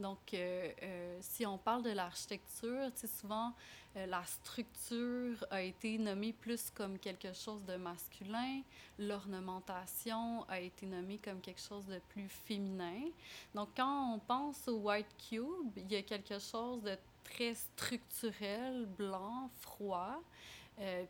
Donc, 0.00 0.32
euh, 0.32 0.72
euh, 0.82 1.18
si 1.20 1.44
on 1.44 1.58
parle 1.58 1.82
de 1.82 1.90
l'architecture, 1.90 2.90
souvent, 3.20 3.52
euh, 3.96 4.06
la 4.06 4.24
structure 4.24 5.44
a 5.50 5.60
été 5.60 5.98
nommée 5.98 6.32
plus 6.32 6.70
comme 6.70 6.98
quelque 6.98 7.34
chose 7.34 7.62
de 7.66 7.76
masculin, 7.76 8.62
l'ornementation 8.98 10.44
a 10.48 10.58
été 10.58 10.86
nommée 10.86 11.18
comme 11.18 11.40
quelque 11.40 11.60
chose 11.60 11.86
de 11.86 12.00
plus 12.08 12.28
féminin. 12.28 13.10
Donc, 13.54 13.68
quand 13.76 14.14
on 14.14 14.18
pense 14.18 14.66
au 14.68 14.78
White 14.78 15.14
Cube, 15.28 15.72
il 15.76 15.92
y 15.92 15.96
a 15.96 16.02
quelque 16.02 16.38
chose 16.38 16.82
de 16.82 16.96
très 17.22 17.54
structurel, 17.54 18.86
blanc, 18.86 19.50
froid. 19.60 20.20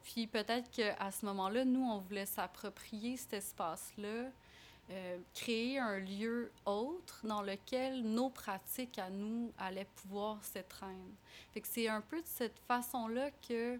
Puis 0.02 0.26
peut-être 0.26 0.68
qu'à 0.72 1.12
ce 1.12 1.24
moment-là, 1.26 1.64
nous, 1.64 1.84
on 1.84 1.98
voulait 1.98 2.26
s'approprier 2.26 3.16
cet 3.16 3.34
espace-là 3.34 4.32
euh, 4.90 5.18
créer 5.34 5.78
un 5.78 6.00
lieu 6.00 6.50
autre 6.66 7.20
dans 7.22 7.42
lequel 7.42 8.02
nos 8.02 8.28
pratiques 8.28 8.98
à 8.98 9.08
nous 9.08 9.52
allaient 9.56 9.86
pouvoir 10.02 10.42
s'étreindre. 10.42 11.14
C'est 11.62 11.86
un 11.86 12.00
peu 12.00 12.20
de 12.20 12.26
cette 12.26 12.58
façon-là 12.66 13.30
que 13.48 13.78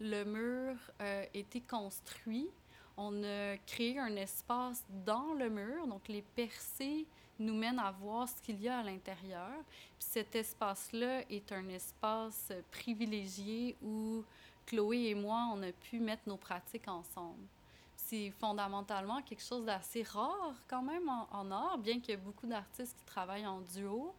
le 0.00 0.24
mur 0.24 0.74
euh, 1.00 1.24
été 1.34 1.60
construit. 1.60 2.48
On 2.96 3.22
a 3.22 3.56
créé 3.58 4.00
un 4.00 4.16
espace 4.16 4.84
dans 5.06 5.34
le 5.34 5.48
mur, 5.48 5.86
donc 5.86 6.08
les 6.08 6.22
percées 6.22 7.06
nous 7.38 7.54
mènent 7.54 7.78
à 7.78 7.92
voir 7.92 8.28
ce 8.28 8.42
qu'il 8.42 8.60
y 8.60 8.68
a 8.68 8.80
à 8.80 8.82
l'intérieur. 8.82 9.52
Puis 9.98 10.08
cet 10.10 10.34
espace-là 10.34 11.22
est 11.30 11.52
un 11.52 11.68
espace 11.68 12.52
privilégié 12.72 13.76
où 13.82 14.24
Chloé 14.66 15.10
et 15.10 15.14
moi, 15.14 15.48
on 15.52 15.62
a 15.62 15.70
pu 15.70 16.00
mettre 16.00 16.22
nos 16.26 16.36
pratiques 16.36 16.88
ensemble 16.88 17.46
c'est 18.10 18.30
fondamentalement 18.40 19.22
quelque 19.22 19.42
chose 19.42 19.64
d'assez 19.64 20.02
rare 20.02 20.54
quand 20.68 20.82
même 20.82 21.08
en, 21.08 21.50
art, 21.50 21.78
bien 21.78 22.00
qu'il 22.00 22.10
y 22.10 22.12
ait 22.14 22.16
beaucoup 22.16 22.46
d'artistes 22.46 22.96
qui 22.98 23.04
travaillent 23.04 23.46
en 23.46 23.60
duo. 23.60 24.12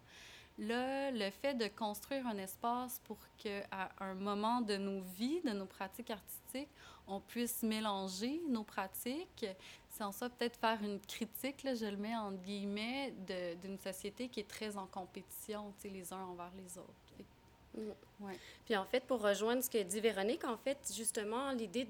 Là, 0.58 1.12
le 1.12 1.30
fait 1.30 1.56
de 1.56 1.68
construire 1.68 2.26
un 2.28 2.38
espace 2.38 3.02
pour 3.04 3.18
qu'à 3.38 3.90
un 4.00 4.14
moment 4.14 4.62
de 4.62 4.78
nos 4.78 5.02
vies, 5.02 5.42
de 5.42 5.52
nos 5.52 5.66
pratiques 5.66 6.12
artistiques, 6.12 6.70
on 7.08 7.20
puisse 7.20 7.64
mélanger 7.64 8.42
nos 8.48 8.64
pratiques, 8.64 9.46
c'est 9.90 10.04
en 10.04 10.12
ça 10.12 10.30
peut-être 10.30 10.58
faire 10.58 10.82
une 10.84 11.00
critique, 11.00 11.64
là, 11.64 11.74
je 11.76 11.86
le 11.86 11.98
mets 11.98 12.16
en 12.16 12.32
guillemets, 12.32 13.14
d'une 13.62 13.78
société 13.80 14.30
qui 14.30 14.40
est 14.40 14.50
très 14.50 14.78
en 14.78 14.88
compétition, 14.88 15.74
les 15.84 16.14
uns 16.14 16.24
envers 16.24 16.52
les 16.56 16.78
autres. 16.78 17.11
Puis 18.66 18.76
en 18.76 18.86
fait, 18.86 19.04
pour 19.06 19.22
rejoindre 19.22 19.64
ce 19.64 19.70
que 19.70 19.82
dit 19.82 20.00
Véronique, 20.00 20.44
en 20.44 20.58
fait, 20.58 20.78
justement, 20.96 21.52
l'idée 21.52 21.86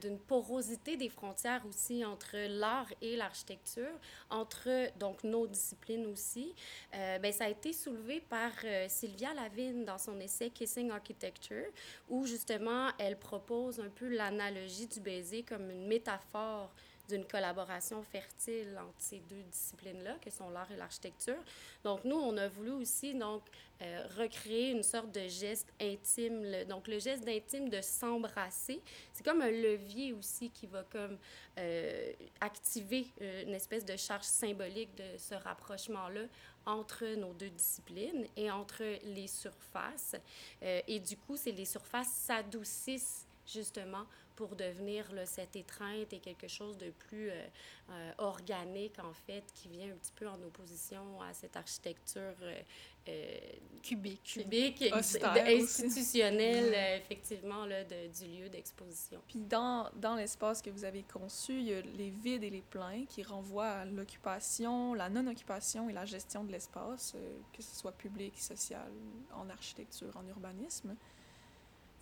d'une 0.00 0.18
porosité 0.18 0.96
des 0.96 1.08
frontières 1.08 1.64
aussi 1.66 2.04
entre 2.04 2.36
l'art 2.36 2.88
et 3.02 3.16
l'architecture, 3.16 3.98
entre 4.30 4.90
donc 4.98 5.24
nos 5.24 5.46
disciplines 5.46 6.06
aussi, 6.06 6.54
euh, 6.94 7.18
ben, 7.18 7.32
ça 7.32 7.44
a 7.44 7.48
été 7.48 7.72
soulevé 7.72 8.20
par 8.20 8.52
euh, 8.64 8.86
Sylvia 8.88 9.34
Lavigne 9.34 9.84
dans 9.84 9.98
son 9.98 10.18
essai 10.20 10.50
Kissing 10.50 10.90
Architecture, 10.90 11.66
où 12.08 12.26
justement 12.26 12.90
elle 12.98 13.18
propose 13.18 13.80
un 13.80 13.88
peu 13.88 14.08
l'analogie 14.08 14.86
du 14.86 15.00
baiser 15.00 15.42
comme 15.42 15.70
une 15.70 15.86
métaphore 15.86 16.70
d'une 17.08 17.24
collaboration 17.24 18.02
fertile 18.02 18.78
entre 18.78 18.94
ces 18.98 19.20
deux 19.28 19.42
disciplines-là, 19.42 20.16
que 20.22 20.30
sont 20.30 20.48
l'art 20.50 20.70
et 20.70 20.76
l'architecture. 20.76 21.42
Donc, 21.82 22.04
nous, 22.04 22.16
on 22.16 22.36
a 22.36 22.48
voulu 22.48 22.70
aussi 22.70 23.14
donc, 23.14 23.42
euh, 23.82 24.06
recréer 24.18 24.70
une 24.70 24.82
sorte 24.82 25.12
de 25.12 25.28
geste 25.28 25.68
intime. 25.80 26.64
Donc, 26.68 26.88
le 26.88 26.98
geste 26.98 27.24
d'intime 27.24 27.68
de 27.68 27.80
s'embrasser, 27.80 28.80
c'est 29.12 29.24
comme 29.24 29.42
un 29.42 29.50
levier 29.50 30.12
aussi 30.12 30.50
qui 30.50 30.66
va 30.66 30.84
comme 30.84 31.18
euh, 31.58 32.12
activer 32.40 33.06
euh, 33.20 33.42
une 33.42 33.54
espèce 33.54 33.84
de 33.84 33.96
charge 33.96 34.24
symbolique 34.24 34.94
de 34.96 35.18
ce 35.18 35.34
rapprochement-là 35.34 36.22
entre 36.66 37.04
nos 37.16 37.34
deux 37.34 37.50
disciplines 37.50 38.26
et 38.36 38.50
entre 38.50 38.84
les 39.04 39.26
surfaces. 39.26 40.16
Et 40.62 40.98
du 40.98 41.14
coup, 41.18 41.36
c'est 41.36 41.52
les 41.52 41.66
surfaces 41.66 42.08
s'adoucissent 42.08 43.26
justement 43.46 44.06
pour 44.36 44.56
devenir 44.56 45.10
là, 45.12 45.26
cette 45.26 45.56
étreinte 45.56 46.12
et 46.12 46.18
quelque 46.18 46.48
chose 46.48 46.76
de 46.78 46.90
plus 46.90 47.30
euh, 47.30 47.46
euh, 47.90 48.12
organique, 48.18 48.98
en 48.98 49.12
fait, 49.12 49.44
qui 49.54 49.68
vient 49.68 49.86
un 49.86 49.96
petit 49.96 50.12
peu 50.14 50.28
en 50.28 50.40
opposition 50.42 51.20
à 51.22 51.32
cette 51.32 51.56
architecture 51.56 52.34
euh, 52.42 52.60
euh 53.08 53.38
cubique, 53.82 54.22
cubique 54.22 54.82
institutionnelle, 54.92 57.00
effectivement, 57.02 57.66
là, 57.66 57.84
de, 57.84 58.08
du 58.18 58.40
lieu 58.40 58.48
d'exposition. 58.48 59.20
Puis 59.28 59.40
dans, 59.40 59.90
dans 59.96 60.14
l'espace 60.14 60.62
que 60.62 60.70
vous 60.70 60.84
avez 60.84 61.02
conçu, 61.02 61.52
il 61.52 61.64
y 61.64 61.74
a 61.74 61.82
les 61.82 62.10
vides 62.10 62.44
et 62.44 62.50
les 62.50 62.62
pleins 62.62 63.04
qui 63.06 63.22
renvoient 63.22 63.70
à 63.70 63.84
l'occupation, 63.84 64.94
la 64.94 65.10
non-occupation 65.10 65.90
et 65.90 65.92
la 65.92 66.06
gestion 66.06 66.44
de 66.44 66.52
l'espace, 66.52 67.14
que 67.52 67.62
ce 67.62 67.76
soit 67.76 67.92
public, 67.92 68.40
social, 68.40 68.90
en 69.34 69.50
architecture, 69.50 70.16
en 70.16 70.26
urbanisme. 70.26 70.96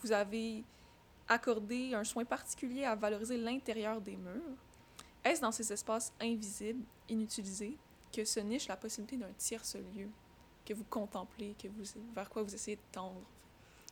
Vous 0.02 0.12
avez 0.12 0.64
accorder 1.32 1.94
un 1.94 2.04
soin 2.04 2.24
particulier 2.24 2.84
à 2.84 2.94
valoriser 2.94 3.36
l'intérieur 3.36 4.00
des 4.00 4.16
murs? 4.16 4.56
Est-ce 5.24 5.40
dans 5.40 5.52
ces 5.52 5.72
espaces 5.72 6.12
invisibles, 6.20 6.84
inutilisés, 7.08 7.76
que 8.12 8.24
se 8.24 8.40
niche 8.40 8.68
la 8.68 8.76
possibilité 8.76 9.16
d'un 9.16 9.32
tierce 9.38 9.76
lieu 9.94 10.08
que 10.64 10.74
vous 10.74 10.84
contemplez, 10.84 11.54
que 11.60 11.68
vous, 11.68 11.84
vers 12.14 12.28
quoi 12.28 12.42
vous 12.42 12.54
essayez 12.54 12.76
de 12.76 12.82
tendre? 12.92 13.22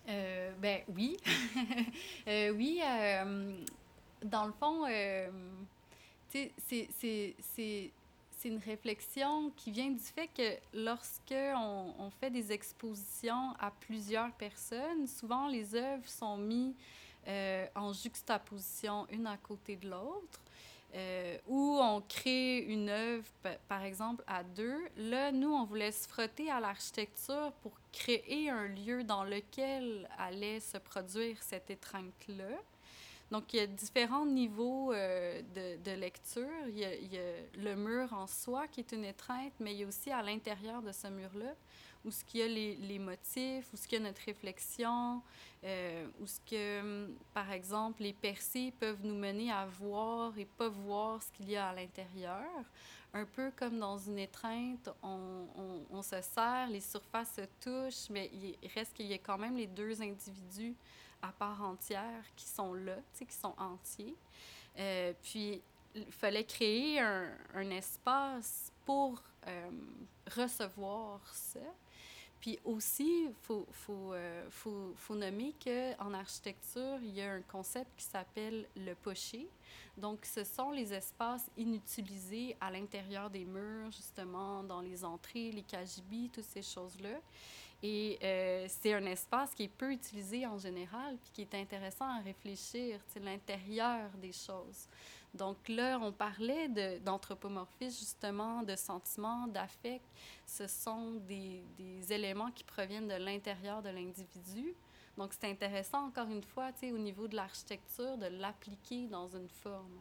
Euh, 0.09 0.53
ben 0.61 0.83
oui. 0.95 1.17
euh, 2.29 2.51
oui, 2.51 2.81
euh, 2.83 3.53
dans 4.23 4.47
le 4.47 4.53
fond, 4.53 4.87
c'est 6.29 6.53
une 8.45 8.59
réflexion 8.59 9.51
qui 9.57 9.71
vient 9.71 9.91
du 9.91 10.03
fait 10.03 10.29
que 10.29 10.57
lorsque 10.75 11.33
on, 11.33 11.95
on, 11.99 12.11
fait 12.11 12.31
des 12.31 12.53
expositions 12.53 13.53
à 13.59 13.71
plusieurs 13.71 14.33
personnes, 14.33 15.07
souvent 15.07 15.49
les 15.49 15.75
œuvres 15.75 16.09
sont 16.09 16.37
mises 16.37 16.75
euh, 17.29 17.67
en 17.75 17.93
juxtaposition 17.93 19.07
une 19.11 19.27
à 19.27 19.37
côté 19.37 19.77
de 19.77 19.91
l'autre, 19.91 20.41
euh, 20.95 21.37
où 21.47 21.79
on 21.81 22.01
crée 22.01 22.59
une 22.59 22.89
œuvre, 22.89 23.27
par 23.69 23.83
exemple, 23.83 24.25
à 24.27 24.43
deux. 24.43 24.81
Là, 24.97 25.31
nous, 25.31 25.53
on 25.53 25.65
voulait 25.65 25.93
se 25.93 26.09
frotter 26.09 26.51
à 26.51 26.59
l'architecture 26.59 27.53
pour 27.63 27.73
créer 27.93 28.51
un 28.51 28.67
lieu 28.67 29.05
dans 29.05 29.23
lequel 29.23 30.09
allait 30.19 30.59
se 30.59 30.79
produire 30.79 31.41
cette 31.43 31.71
étreinte-là. 31.71 32.57
Donc, 33.31 33.53
il 33.53 33.59
y 33.59 33.61
a 33.61 33.67
différents 33.69 34.27
niveaux 34.27 34.93
euh, 34.93 35.41
de, 35.55 35.81
de, 35.85 35.93
lecture. 35.93 36.49
Il 36.67 36.79
y, 36.79 36.85
a, 36.85 36.95
il 36.97 37.13
y, 37.13 37.19
a, 37.19 37.33
le 37.63 37.77
mur 37.77 38.13
en 38.13 38.27
soi 38.27 38.67
qui 38.67 38.81
est 38.81 38.91
une 38.91 39.05
étreinte, 39.05 39.53
mais 39.61 39.73
il 39.73 39.81
y 39.81 39.85
a 39.85 39.87
aussi 39.87 40.11
à 40.11 40.23
l'intérieur 40.23 40.83
de 40.83 40.91
ce 40.91 41.07
mur-là 41.07 41.55
où 42.05 42.11
ce 42.11 42.25
qu'il 42.25 42.41
y 42.41 42.43
a 42.43 42.49
les, 42.49 42.77
les 42.77 42.99
motifs, 42.99 43.67
où 43.73 43.77
ce 43.77 43.87
qu'il 43.87 43.99
y 43.99 44.03
a 44.03 44.05
notre 44.05 44.23
réflexion, 44.25 45.23
euh, 45.65 46.07
où 46.21 46.27
ce 46.27 46.41
que, 46.41 47.11
par 47.35 47.51
exemple, 47.53 48.03
les 48.03 48.13
percées 48.13 48.73
peuvent 48.79 49.05
nous 49.05 49.15
mener 49.15 49.51
à 49.53 49.67
voir 49.67 50.37
et 50.39 50.47
pas 50.47 50.69
voir 50.69 51.23
ce 51.23 51.31
qu'il 51.33 51.51
y 51.51 51.57
a 51.57 51.69
à 51.69 51.75
l'intérieur. 51.75 52.65
Un 53.13 53.25
peu 53.25 53.51
comme 53.57 53.79
dans 53.79 53.99
une 53.99 54.19
étreinte, 54.19 54.89
on, 55.03 55.47
on, 55.91 56.03
se 56.03 56.23
serre, 56.23 56.69
les 56.71 56.81
surfaces 56.81 57.35
se 57.35 57.43
touchent, 57.61 58.09
mais 58.09 58.31
il 58.33 58.57
reste 58.75 58.95
qu'il 58.95 59.07
y 59.07 59.15
a 59.15 59.19
quand 59.19 59.37
même 59.37 59.57
les 59.57 59.67
deux 59.67 60.01
individus 60.01 60.77
à 61.21 61.33
part 61.33 61.63
entière 61.63 62.25
qui 62.37 62.47
sont 62.47 62.73
là, 62.73 62.97
qui 63.19 63.35
sont 63.35 63.55
entiers. 63.59 64.17
Euh, 64.79 65.13
puis, 65.23 65.61
il 65.95 66.13
fallait 66.13 66.45
créer 66.45 67.01
un, 67.01 67.33
un 67.55 67.71
espace 67.71 68.73
pour 68.85 69.21
euh, 69.47 69.71
recevoir 70.37 71.21
ça. 71.33 71.61
Puis 72.41 72.59
aussi, 72.65 73.27
il 73.27 73.35
faut, 73.43 73.67
faut, 73.71 74.15
euh, 74.15 74.47
faut, 74.49 74.95
faut 74.97 75.15
nommer 75.15 75.55
qu'en 75.63 76.15
architecture, 76.15 76.99
il 77.03 77.15
y 77.15 77.21
a 77.21 77.33
un 77.33 77.43
concept 77.43 77.91
qui 77.97 78.05
s'appelle 78.05 78.67
le 78.77 78.95
pocher. 78.95 79.47
Donc, 79.99 80.25
ce 80.25 80.43
sont 80.45 80.71
les 80.71 80.95
espaces 80.95 81.51
inutilisés 81.59 82.57
à 82.61 82.71
l'intérieur 82.71 83.29
des 83.29 83.45
murs, 83.45 83.91
justement, 83.91 84.63
dans 84.63 84.81
les 84.81 85.05
entrées, 85.05 85.51
les 85.53 85.63
KGB, 85.63 86.31
toutes 86.33 86.45
ces 86.45 86.63
choses-là. 86.63 87.21
Et 87.83 88.19
euh, 88.23 88.67
c'est 88.69 88.93
un 88.93 89.05
espace 89.07 89.55
qui 89.55 89.65
est 89.65 89.69
peu 89.69 89.93
utilisé 89.93 90.47
en 90.47 90.59
général, 90.59 91.17
puis 91.23 91.31
qui 91.33 91.43
est 91.43 91.55
intéressant 91.55 92.07
à 92.07 92.21
réfléchir, 92.21 93.01
l'intérieur 93.23 94.11
des 94.21 94.33
choses. 94.33 94.87
Donc 95.35 95.69
là, 95.69 95.99
on 96.03 96.13
parlait 96.13 96.69
d'anthropomorphisme, 97.01 97.99
justement, 97.99 98.63
de 98.63 98.75
sentiments, 98.75 99.47
d'affect. 99.47 100.05
Ce 100.45 100.67
sont 100.67 101.13
des, 101.29 101.63
des, 101.79 102.13
éléments 102.13 102.51
qui 102.51 102.65
proviennent 102.65 103.09
de 103.09 103.15
l'intérieur 103.15 103.81
de 103.83 103.91
l'individu. 103.91 104.75
Donc, 105.17 105.33
c'est 105.33 105.49
intéressant, 105.49 106.07
encore 106.07 106.29
une 106.29 106.43
fois, 106.43 106.71
au 106.83 106.99
niveau 106.99 107.29
de 107.29 107.37
l'architecture, 107.37 108.17
de 108.19 108.27
l'appliquer 108.27 109.07
dans 109.07 109.29
une 109.29 109.49
forme. 109.49 110.01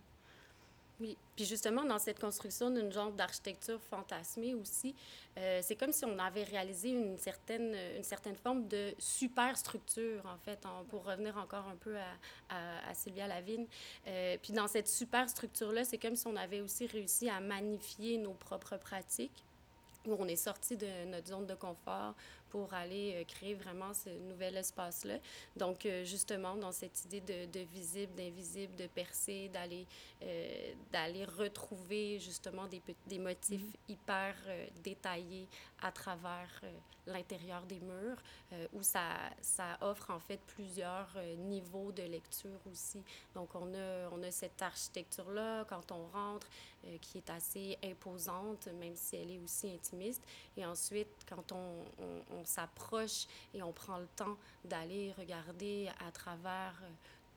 Oui, 1.01 1.15
puis 1.35 1.45
justement, 1.45 1.85
dans 1.85 1.97
cette 1.97 2.19
construction 2.19 2.69
d'une 2.71 2.91
genre 2.91 3.11
d'architecture 3.11 3.79
fantasmée 3.89 4.53
aussi, 4.53 4.93
euh, 5.37 5.61
c'est 5.63 5.75
comme 5.75 5.93
si 5.93 6.03
on 6.03 6.19
avait 6.19 6.43
réalisé 6.43 6.89
une 6.89 7.17
certaine, 7.17 7.73
une 7.95 8.03
certaine 8.03 8.35
forme 8.35 8.67
de 8.67 8.93
superstructure, 8.99 10.21
en 10.25 10.37
fait, 10.43 10.59
pour 10.89 11.05
revenir 11.05 11.37
encore 11.37 11.65
un 11.67 11.77
peu 11.77 11.95
à, 11.95 12.89
à, 12.89 12.93
Sylvia 12.93 13.27
Lavigne. 13.27 13.65
Euh, 14.07 14.35
puis 14.41 14.51
dans 14.51 14.67
cette 14.67 14.89
superstructure-là, 14.89 15.85
c'est 15.85 15.97
comme 15.97 16.17
si 16.17 16.27
on 16.27 16.35
avait 16.35 16.59
aussi 16.59 16.85
réussi 16.85 17.29
à 17.29 17.39
magnifier 17.39 18.17
nos 18.17 18.33
propres 18.33 18.75
pratiques 18.75 19.45
où 20.05 20.15
on 20.17 20.27
est 20.27 20.35
sorti 20.35 20.75
de 20.75 21.05
notre 21.05 21.27
zone 21.27 21.45
de 21.45 21.55
confort 21.55 22.13
pour 22.49 22.73
aller 22.73 23.13
euh, 23.15 23.23
créer 23.25 23.53
vraiment 23.53 23.93
ce 23.93 24.09
nouvel 24.09 24.57
espace-là. 24.57 25.17
Donc, 25.55 25.85
euh, 25.85 26.03
justement, 26.03 26.55
dans 26.55 26.71
cette 26.71 27.05
idée 27.05 27.21
de, 27.21 27.45
de 27.51 27.59
visible, 27.59 28.13
d'invisible, 28.15 28.75
de 28.75 28.87
percer, 28.87 29.49
d'aller 29.49 29.85
euh, 30.23 30.73
d'aller 30.91 31.25
retrouver 31.25 32.19
justement 32.19 32.67
des, 32.67 32.81
des 33.07 33.19
motifs 33.19 33.61
mm-hmm. 33.61 33.93
hyper 33.93 34.35
détaillés 34.83 35.47
à 35.81 35.91
travers 35.91 36.61
l'intérieur 37.07 37.63
des 37.65 37.79
murs, 37.79 38.21
où 38.73 38.83
ça, 38.83 39.01
ça 39.41 39.77
offre 39.81 40.11
en 40.11 40.19
fait 40.19 40.39
plusieurs 40.45 41.09
niveaux 41.37 41.91
de 41.91 42.03
lecture 42.03 42.59
aussi. 42.69 43.01
Donc, 43.33 43.55
on 43.55 43.73
a, 43.73 44.09
on 44.11 44.21
a 44.21 44.31
cette 44.31 44.61
architecture-là 44.61 45.65
quand 45.69 45.91
on 45.91 46.05
rentre, 46.07 46.47
qui 47.01 47.17
est 47.19 47.29
assez 47.29 47.77
imposante, 47.83 48.67
même 48.79 48.95
si 48.95 49.15
elle 49.15 49.31
est 49.31 49.39
aussi 49.39 49.69
intimiste. 49.71 50.21
Et 50.57 50.65
ensuite, 50.65 51.25
quand 51.27 51.51
on, 51.53 51.85
on 51.99 52.38
on 52.38 52.38
s'approche 52.45 53.27
et 53.53 53.63
on 53.63 53.71
prend 53.71 53.97
le 53.97 54.07
temps 54.15 54.37
d'aller 54.65 55.13
regarder 55.17 55.89
à 56.05 56.11
travers 56.11 56.79
euh, 56.83 56.89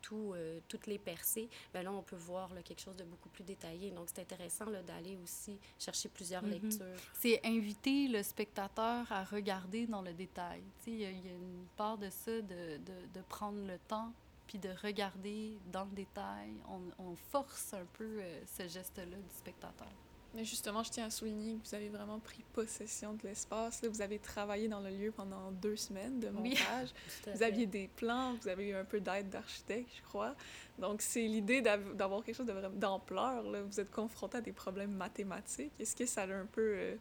tout, 0.02 0.32
euh, 0.34 0.58
toutes 0.68 0.86
les 0.86 0.98
percées, 0.98 1.48
bien 1.72 1.84
là, 1.84 1.92
on 1.92 2.02
peut 2.02 2.16
voir 2.16 2.52
là, 2.52 2.62
quelque 2.62 2.80
chose 2.80 2.96
de 2.96 3.04
beaucoup 3.04 3.28
plus 3.28 3.44
détaillé. 3.44 3.90
Donc, 3.90 4.08
c'est 4.12 4.20
intéressant 4.20 4.66
d'aller 4.66 5.16
aussi 5.22 5.58
chercher 5.78 6.08
plusieurs 6.08 6.44
mm-hmm. 6.44 6.62
lectures. 6.62 7.00
C'est 7.14 7.40
inviter 7.44 8.08
le 8.08 8.22
spectateur 8.22 9.10
à 9.10 9.24
regarder 9.24 9.86
dans 9.86 10.02
le 10.02 10.12
détail. 10.12 10.62
Il 10.86 11.00
y, 11.00 11.06
a 11.06 11.10
une 11.10 11.66
part 11.76 11.96
de 11.96 12.10
ça, 12.10 12.32
de, 12.32 12.76
de, 12.78 13.06
de 13.14 13.20
prendre 13.28 13.64
le 13.64 13.78
temps 13.86 14.12
puis 14.46 14.58
de 14.58 14.70
regarder 14.82 15.56
dans 15.72 15.84
le 15.84 15.92
détail. 15.92 16.52
On, 16.68 16.80
on 17.02 17.16
force 17.30 17.72
un 17.72 17.86
peu 17.94 18.04
euh, 18.04 18.40
ce 18.46 18.68
geste-là 18.68 19.04
du 19.16 19.34
spectateur. 19.34 19.88
Mais 20.34 20.44
justement, 20.44 20.82
je 20.82 20.90
tiens 20.90 21.06
à 21.06 21.10
souligner 21.10 21.56
que 21.56 21.68
vous 21.68 21.74
avez 21.74 21.90
vraiment 21.90 22.18
pris 22.18 22.42
possession 22.54 23.12
de 23.12 23.22
l'espace. 23.24 23.82
Vous 23.84 24.00
avez 24.00 24.18
travaillé 24.18 24.66
dans 24.66 24.80
le 24.80 24.88
lieu 24.88 25.10
pendant 25.10 25.50
deux 25.50 25.76
semaines 25.76 26.20
de 26.20 26.30
montage. 26.30 26.88
vous 27.34 27.42
aviez 27.42 27.66
des 27.66 27.88
plans, 27.96 28.34
vous 28.40 28.48
avez 28.48 28.68
eu 28.68 28.74
un 28.74 28.84
peu 28.84 29.00
d'aide 29.00 29.28
d'architecte, 29.28 29.90
je 29.94 30.02
crois. 30.02 30.34
Donc, 30.78 31.02
c'est 31.02 31.26
l'idée 31.26 31.60
d'avoir 31.60 32.24
quelque 32.24 32.36
chose 32.36 32.46
d'ampleur. 32.74 33.44
Vous 33.66 33.78
êtes 33.78 33.90
confronté 33.90 34.38
à 34.38 34.40
des 34.40 34.52
problèmes 34.52 34.92
mathématiques. 34.92 35.72
Est-ce 35.78 35.94
que 35.94 36.06
ça 36.06 36.22
a 36.22 36.32
un 36.32 36.46
peu 36.46 36.74
euh, 36.76 36.94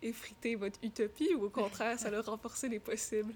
effrité 0.00 0.54
votre 0.54 0.78
utopie 0.82 1.34
ou 1.34 1.44
au 1.44 1.50
contraire, 1.50 1.98
ça 1.98 2.08
a 2.08 2.20
renforcé 2.22 2.70
les 2.70 2.80
possibles? 2.80 3.34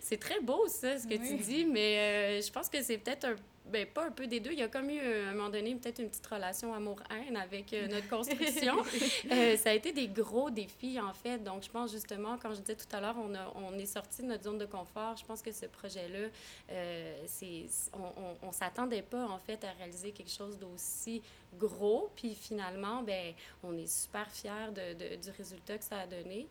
C'est 0.00 0.18
très 0.18 0.40
beau, 0.40 0.66
ça, 0.68 0.98
ce 0.98 1.06
que 1.06 1.14
tu 1.14 1.36
dis, 1.36 1.66
mais 1.66 1.98
euh, 1.98 2.40
je 2.40 2.50
pense 2.50 2.70
que 2.70 2.82
c'est 2.82 2.96
peut-être 2.96 3.26
un 3.26 3.36
ben, 3.70 3.86
pas 3.86 4.06
un 4.06 4.10
peu 4.10 4.26
des 4.26 4.40
deux. 4.40 4.52
Il 4.52 4.58
y 4.58 4.62
a 4.62 4.68
comme 4.68 4.90
eu, 4.90 5.00
à 5.00 5.30
un 5.30 5.34
moment 5.34 5.50
donné, 5.50 5.74
peut-être 5.74 6.00
une 6.00 6.08
petite 6.08 6.26
relation 6.26 6.72
amour-haine 6.72 7.36
avec 7.36 7.72
euh, 7.72 7.88
notre 7.88 8.08
construction. 8.08 8.76
Euh, 9.32 9.56
ça 9.56 9.70
a 9.70 9.72
été 9.72 9.92
des 9.92 10.08
gros 10.08 10.50
défis, 10.50 11.00
en 11.00 11.12
fait. 11.12 11.38
Donc, 11.38 11.62
je 11.62 11.70
pense 11.70 11.90
justement, 11.90 12.38
quand 12.40 12.54
je 12.54 12.60
disais 12.60 12.76
tout 12.76 12.86
à 12.92 13.00
l'heure, 13.00 13.16
on, 13.18 13.32
on 13.56 13.78
est 13.78 13.86
sorti 13.86 14.22
de 14.22 14.28
notre 14.28 14.44
zone 14.44 14.58
de 14.58 14.66
confort. 14.66 15.16
Je 15.16 15.24
pense 15.24 15.42
que 15.42 15.52
ce 15.52 15.66
projet-là, 15.66 16.28
euh, 16.70 17.22
c'est, 17.26 17.66
on 17.92 18.46
ne 18.46 18.52
s'attendait 18.52 19.02
pas, 19.02 19.26
en 19.26 19.38
fait, 19.38 19.62
à 19.64 19.72
réaliser 19.72 20.12
quelque 20.12 20.30
chose 20.30 20.58
d'aussi 20.58 21.22
gros. 21.58 22.10
Puis 22.14 22.34
finalement, 22.34 23.02
ben, 23.02 23.32
on 23.62 23.76
est 23.76 23.86
super 23.86 24.30
fiers 24.30 24.70
de, 24.70 24.94
de, 24.94 25.16
du 25.16 25.30
résultat 25.30 25.78
que 25.78 25.84
ça 25.84 26.00
a 26.00 26.06
donné. 26.06 26.46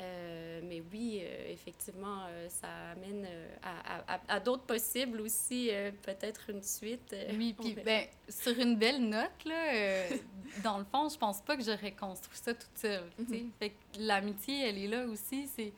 Euh, 0.00 0.60
mais 0.64 0.82
oui, 0.92 1.20
euh, 1.22 1.52
effectivement, 1.52 2.24
euh, 2.28 2.48
ça 2.48 2.68
amène 2.92 3.26
à, 3.62 4.14
à, 4.14 4.20
à 4.28 4.40
d'autres 4.40 4.62
possibles 4.62 5.20
aussi, 5.20 5.70
peut-être 6.02 6.50
une 6.50 6.59
suite. 6.64 7.14
oui, 7.36 7.54
puis 7.58 7.74
ben, 7.84 8.04
sur 8.28 8.58
une 8.58 8.76
belle 8.76 9.00
note, 9.08 9.44
là, 9.44 10.06
dans 10.62 10.78
le 10.78 10.84
fond, 10.84 11.08
je 11.08 11.16
pense 11.16 11.40
pas 11.40 11.56
que 11.56 11.62
j'aurais 11.62 11.92
construit 11.92 12.38
ça 12.40 12.54
toute 12.54 12.76
seule. 12.76 13.10
Mm 13.18 13.48
l'amitié, 13.98 14.68
elle 14.68 14.78
est 14.78 14.88
là 14.88 15.06
aussi. 15.06 15.48
C'est 15.54 15.72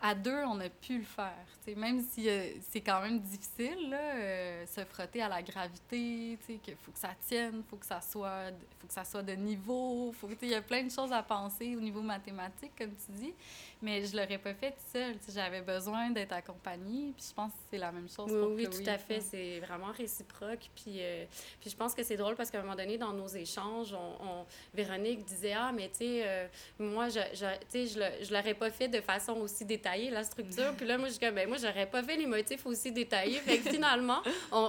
à 0.00 0.14
deux, 0.14 0.42
on 0.46 0.60
a 0.60 0.68
pu 0.68 0.98
le 0.98 1.04
faire. 1.04 1.46
Même 1.76 2.02
si 2.02 2.28
euh, 2.28 2.50
c'est 2.70 2.80
quand 2.80 3.00
même 3.00 3.20
difficile, 3.20 3.90
là, 3.90 4.14
euh, 4.16 4.66
se 4.66 4.84
frotter 4.84 5.22
à 5.22 5.28
la 5.28 5.42
gravité, 5.42 6.38
qu'il 6.46 6.76
faut 6.76 6.92
que 6.92 6.98
ça 6.98 7.10
tienne, 7.26 7.62
faut 7.68 7.76
que 7.76 7.86
ça 7.86 8.00
soit, 8.00 8.50
faut 8.80 8.86
que 8.86 8.92
ça 8.92 9.04
soit 9.04 9.22
de 9.22 9.32
niveau, 9.32 10.12
faut 10.12 10.28
il 10.42 10.48
y 10.48 10.54
a 10.54 10.62
plein 10.62 10.82
de 10.82 10.90
choses 10.90 11.12
à 11.12 11.22
penser 11.22 11.76
au 11.76 11.80
niveau 11.80 12.00
mathématique, 12.00 12.72
comme 12.76 12.90
tu 12.90 13.12
dis. 13.12 13.34
Mais 13.80 14.04
je 14.04 14.16
l'aurais 14.16 14.38
pas 14.38 14.54
fait 14.54 14.74
seule. 14.92 15.14
J'avais 15.32 15.60
besoin 15.60 16.10
d'être 16.10 16.32
accompagnée. 16.32 17.12
Puis 17.16 17.26
je 17.28 17.34
pense 17.34 17.52
que 17.52 17.58
c'est 17.70 17.78
la 17.78 17.92
même 17.92 18.08
chose 18.08 18.30
oui, 18.32 18.40
pour 18.40 18.50
Oui, 18.50 18.68
tout 18.68 18.90
à 18.90 18.98
fait. 18.98 19.20
C'est 19.20 19.60
vraiment 19.60 19.92
réciproque. 19.92 20.68
Puis, 20.74 20.96
euh, 20.98 21.24
puis 21.60 21.70
je 21.70 21.76
pense 21.76 21.94
que 21.94 22.02
c'est 22.02 22.16
drôle 22.16 22.34
parce 22.34 22.50
qu'à 22.50 22.58
un 22.58 22.62
moment 22.62 22.74
donné, 22.74 22.98
dans 22.98 23.12
nos 23.12 23.28
échanges, 23.28 23.94
on, 23.94 24.44
Véronique 24.74 25.24
disait 25.24 25.52
Ah, 25.52 25.70
mais 25.72 25.88
tu 25.90 25.98
sais, 25.98 26.50
moi, 26.78 27.08
je, 27.08 27.20
je, 27.34 27.46
je, 27.72 28.24
je 28.24 28.34
l'aurais 28.34 28.54
pas 28.54 28.70
fait 28.70 28.88
de 28.88 29.00
façon 29.00 29.34
aussi 29.34 29.64
détaillée, 29.64 30.10
la 30.10 30.24
structure. 30.24 30.72
puis 30.76 30.86
là, 30.86 30.98
moi, 30.98 31.08
je 31.08 31.14
dis 31.14 31.18
ben, 31.20 31.48
moi, 31.48 31.57
j'aurais 31.58 31.86
pas 31.86 32.02
fait 32.02 32.16
les 32.16 32.26
motifs 32.26 32.64
aussi 32.66 32.92
détaillés. 32.92 33.38
Fait 33.40 33.58
que 33.58 33.70
finalement, 33.70 34.22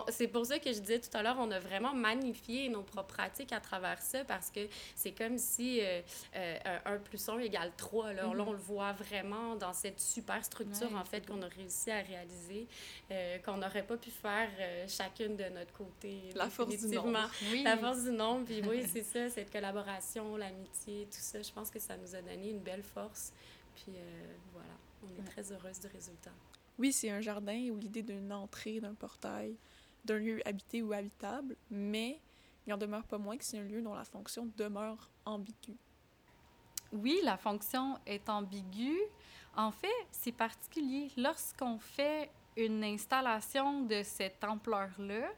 c'est 0.09 0.27
pour 0.27 0.45
ça 0.45 0.59
que 0.59 0.71
je 0.71 0.79
disais 0.79 0.99
tout 0.99 1.15
à 1.15 1.23
l'heure, 1.23 1.37
on 1.39 1.51
a 1.51 1.59
vraiment 1.59 1.93
magnifié 1.93 2.69
nos 2.69 2.83
propres 2.83 3.15
pratiques 3.15 3.53
à 3.53 3.59
travers 3.59 4.01
ça 4.01 4.23
parce 4.25 4.49
que 4.49 4.61
c'est 4.95 5.11
comme 5.11 5.37
si 5.37 5.81
euh, 5.81 6.01
1 6.85 6.97
plus 6.97 7.29
1 7.29 7.39
égale 7.39 7.71
3. 7.77 8.13
Là, 8.13 8.23
mm-hmm. 8.23 8.35
là 8.35 8.43
on 8.47 8.51
le 8.51 8.57
voit 8.57 8.93
vraiment 8.93 9.55
dans 9.55 9.73
cette 9.73 9.99
super 9.99 10.43
structure, 10.43 10.93
en 10.95 11.05
fait, 11.05 11.25
qu'on 11.25 11.41
a 11.41 11.47
réussi 11.47 11.91
à 11.91 12.01
réaliser, 12.01 12.67
euh, 13.11 13.37
qu'on 13.39 13.57
n'aurait 13.57 13.83
pas 13.83 13.97
pu 13.97 14.11
faire 14.11 14.49
euh, 14.59 14.85
chacune 14.87 15.35
de 15.35 15.45
notre 15.45 15.73
côté. 15.73 16.31
La 16.35 16.49
force 16.49 16.75
du 16.75 16.95
nombre. 16.95 17.29
Oui. 17.51 17.63
La 17.63 17.77
force 17.77 18.03
du 18.03 18.11
nombre, 18.11 18.45
puis 18.45 18.61
oui, 18.67 18.85
c'est 18.93 19.03
ça, 19.03 19.29
cette 19.29 19.51
collaboration, 19.51 20.35
l'amitié, 20.37 21.05
tout 21.05 21.19
ça, 21.19 21.41
je 21.41 21.51
pense 21.51 21.69
que 21.69 21.79
ça 21.79 21.97
nous 21.97 22.15
a 22.15 22.21
donné 22.21 22.49
une 22.49 22.59
belle 22.59 22.83
force. 22.83 23.33
Puis 23.75 23.93
euh, 23.95 24.35
voilà, 24.53 24.73
on 25.03 25.21
est 25.21 25.25
très 25.25 25.51
heureuse 25.51 25.79
du 25.79 25.87
résultat. 25.87 26.31
Oui, 26.77 26.93
c'est 26.93 27.09
un 27.09 27.21
jardin 27.21 27.69
où 27.71 27.77
l'idée 27.77 28.03
d'une 28.03 28.31
entrée, 28.31 28.79
d'un 28.79 28.93
portail, 28.93 29.55
d'un 30.05 30.17
lieu 30.17 30.47
habité 30.47 30.81
ou 30.81 30.93
habitable, 30.93 31.55
mais 31.69 32.19
il 32.65 32.73
en 32.73 32.77
demeure 32.77 33.03
pas 33.03 33.17
moins 33.17 33.37
que 33.37 33.43
c'est 33.43 33.59
un 33.59 33.63
lieu 33.63 33.81
dont 33.81 33.93
la 33.93 34.05
fonction 34.05 34.47
demeure 34.55 35.09
ambiguë 35.25 35.77
oui, 36.91 37.19
la 37.23 37.37
fonction 37.37 37.97
est 38.05 38.29
ambiguë. 38.29 38.99
En 39.55 39.71
fait, 39.71 39.87
c'est 40.11 40.31
particulier. 40.31 41.11
Lorsqu'on 41.17 41.79
fait 41.79 42.29
une 42.57 42.83
installation 42.83 43.81
de 43.83 44.01
cette 44.03 44.43
ampleur-là, 44.43 45.29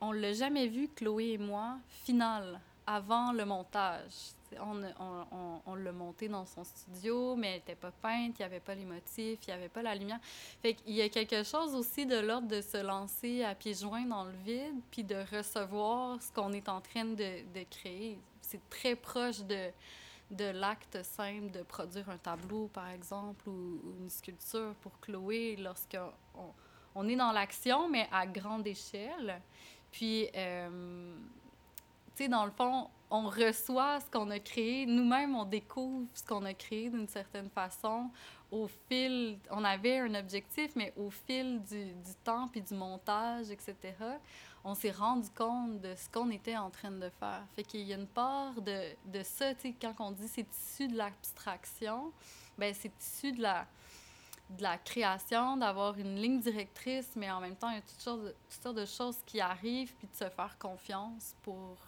on 0.00 0.12
l'a 0.12 0.32
jamais 0.32 0.68
vu, 0.68 0.88
Chloé 0.88 1.32
et 1.32 1.38
moi, 1.38 1.78
finale, 1.88 2.60
avant 2.90 3.30
le 3.32 3.44
montage. 3.44 4.34
On, 4.58 4.82
on, 4.98 5.60
on, 5.64 5.74
l'a 5.76 5.92
monté 5.92 6.28
dans 6.28 6.44
son 6.44 6.64
studio, 6.64 7.36
mais 7.36 7.50
elle 7.50 7.54
n'était 7.54 7.76
pas 7.76 7.92
peinte, 7.92 8.34
il 8.36 8.42
n'y 8.42 8.44
avait 8.44 8.58
pas 8.58 8.74
les 8.74 8.84
motifs, 8.84 9.38
il 9.46 9.46
n'y 9.46 9.52
avait 9.52 9.68
pas 9.68 9.82
la 9.82 9.94
lumière. 9.94 10.18
Fait 10.60 10.74
qu'il 10.74 10.94
y 10.94 11.02
a 11.02 11.08
quelque 11.08 11.44
chose 11.44 11.72
aussi 11.76 12.04
de 12.04 12.18
l'ordre 12.18 12.48
de 12.48 12.60
se 12.60 12.78
lancer 12.78 13.44
à 13.44 13.54
pieds 13.54 13.74
joints 13.74 14.06
dans 14.06 14.24
le 14.24 14.34
vide, 14.44 14.80
puis 14.90 15.04
de 15.04 15.14
recevoir 15.36 16.20
ce 16.20 16.32
qu'on 16.32 16.52
est 16.52 16.68
en 16.68 16.80
train 16.80 17.04
de, 17.04 17.62
créer. 17.70 18.18
C'est 18.42 18.68
très 18.68 18.96
proche 18.96 19.38
de, 19.42 19.70
l'acte 20.52 21.00
simple 21.04 21.52
de 21.52 21.62
produire 21.62 22.10
un 22.10 22.18
tableau, 22.18 22.68
par 22.72 22.88
exemple, 22.90 23.48
ou, 23.48 23.80
une 24.00 24.10
sculpture 24.10 24.74
pour 24.80 24.98
Chloé, 24.98 25.54
lorsqu'on 25.60 26.10
on 26.96 27.08
est 27.08 27.16
dans 27.16 27.30
l'action, 27.30 27.88
mais 27.88 28.08
à 28.10 28.26
grande 28.26 28.66
échelle. 28.66 29.40
Puis, 29.92 30.28
euh, 30.34 31.14
dans 32.28 32.44
le 32.44 32.50
fond, 32.50 32.88
on 33.10 33.28
reçoit 33.28 34.00
ce 34.00 34.10
qu'on 34.10 34.30
a 34.30 34.38
créé. 34.38 34.86
Nous-mêmes, 34.86 35.34
on 35.34 35.44
découvre 35.44 36.06
ce 36.14 36.24
qu'on 36.24 36.44
a 36.44 36.54
créé 36.54 36.90
d'une 36.90 37.08
certaine 37.08 37.50
façon. 37.50 38.10
Au 38.50 38.68
fil, 38.88 39.38
on 39.50 39.64
avait 39.64 39.98
un 39.98 40.14
objectif, 40.14 40.72
mais 40.76 40.92
au 40.96 41.10
fil 41.10 41.60
du, 41.62 41.86
du 41.86 42.14
temps 42.24 42.48
puis 42.48 42.62
du 42.62 42.74
montage, 42.74 43.50
etc., 43.50 43.76
on 44.62 44.74
s'est 44.74 44.90
rendu 44.90 45.28
compte 45.30 45.80
de 45.80 45.94
ce 45.94 46.08
qu'on 46.10 46.30
était 46.30 46.56
en 46.56 46.70
train 46.70 46.90
de 46.90 47.08
faire. 47.18 47.42
Fait 47.56 47.62
qu'il 47.62 47.82
y 47.82 47.92
a 47.92 47.96
une 47.96 48.06
part 48.06 48.60
de, 48.60 48.94
de 49.06 49.22
ça, 49.22 49.54
tu 49.54 49.62
sais, 49.62 49.74
quand 49.80 49.94
on 50.00 50.10
dit 50.10 50.28
c'est 50.28 50.46
issu 50.50 50.88
de 50.88 50.96
l'abstraction, 50.96 52.12
ben 52.58 52.74
c'est 52.74 52.92
issu 53.00 53.32
de 53.32 53.40
la, 53.40 53.66
de 54.50 54.62
la 54.62 54.76
création, 54.76 55.56
d'avoir 55.56 55.96
une 55.98 56.16
ligne 56.16 56.40
directrice, 56.40 57.10
mais 57.16 57.30
en 57.30 57.40
même 57.40 57.56
temps, 57.56 57.70
il 57.70 57.76
y 57.76 57.78
a 57.78 57.82
toutes 57.82 58.00
sortes 58.00 58.34
toutes 58.50 58.62
sortes 58.62 58.76
de 58.76 58.86
choses 58.86 59.16
qui 59.24 59.40
arrivent, 59.40 59.94
puis 59.96 60.08
de 60.08 60.16
se 60.16 60.28
faire 60.28 60.58
confiance 60.58 61.34
pour 61.42 61.78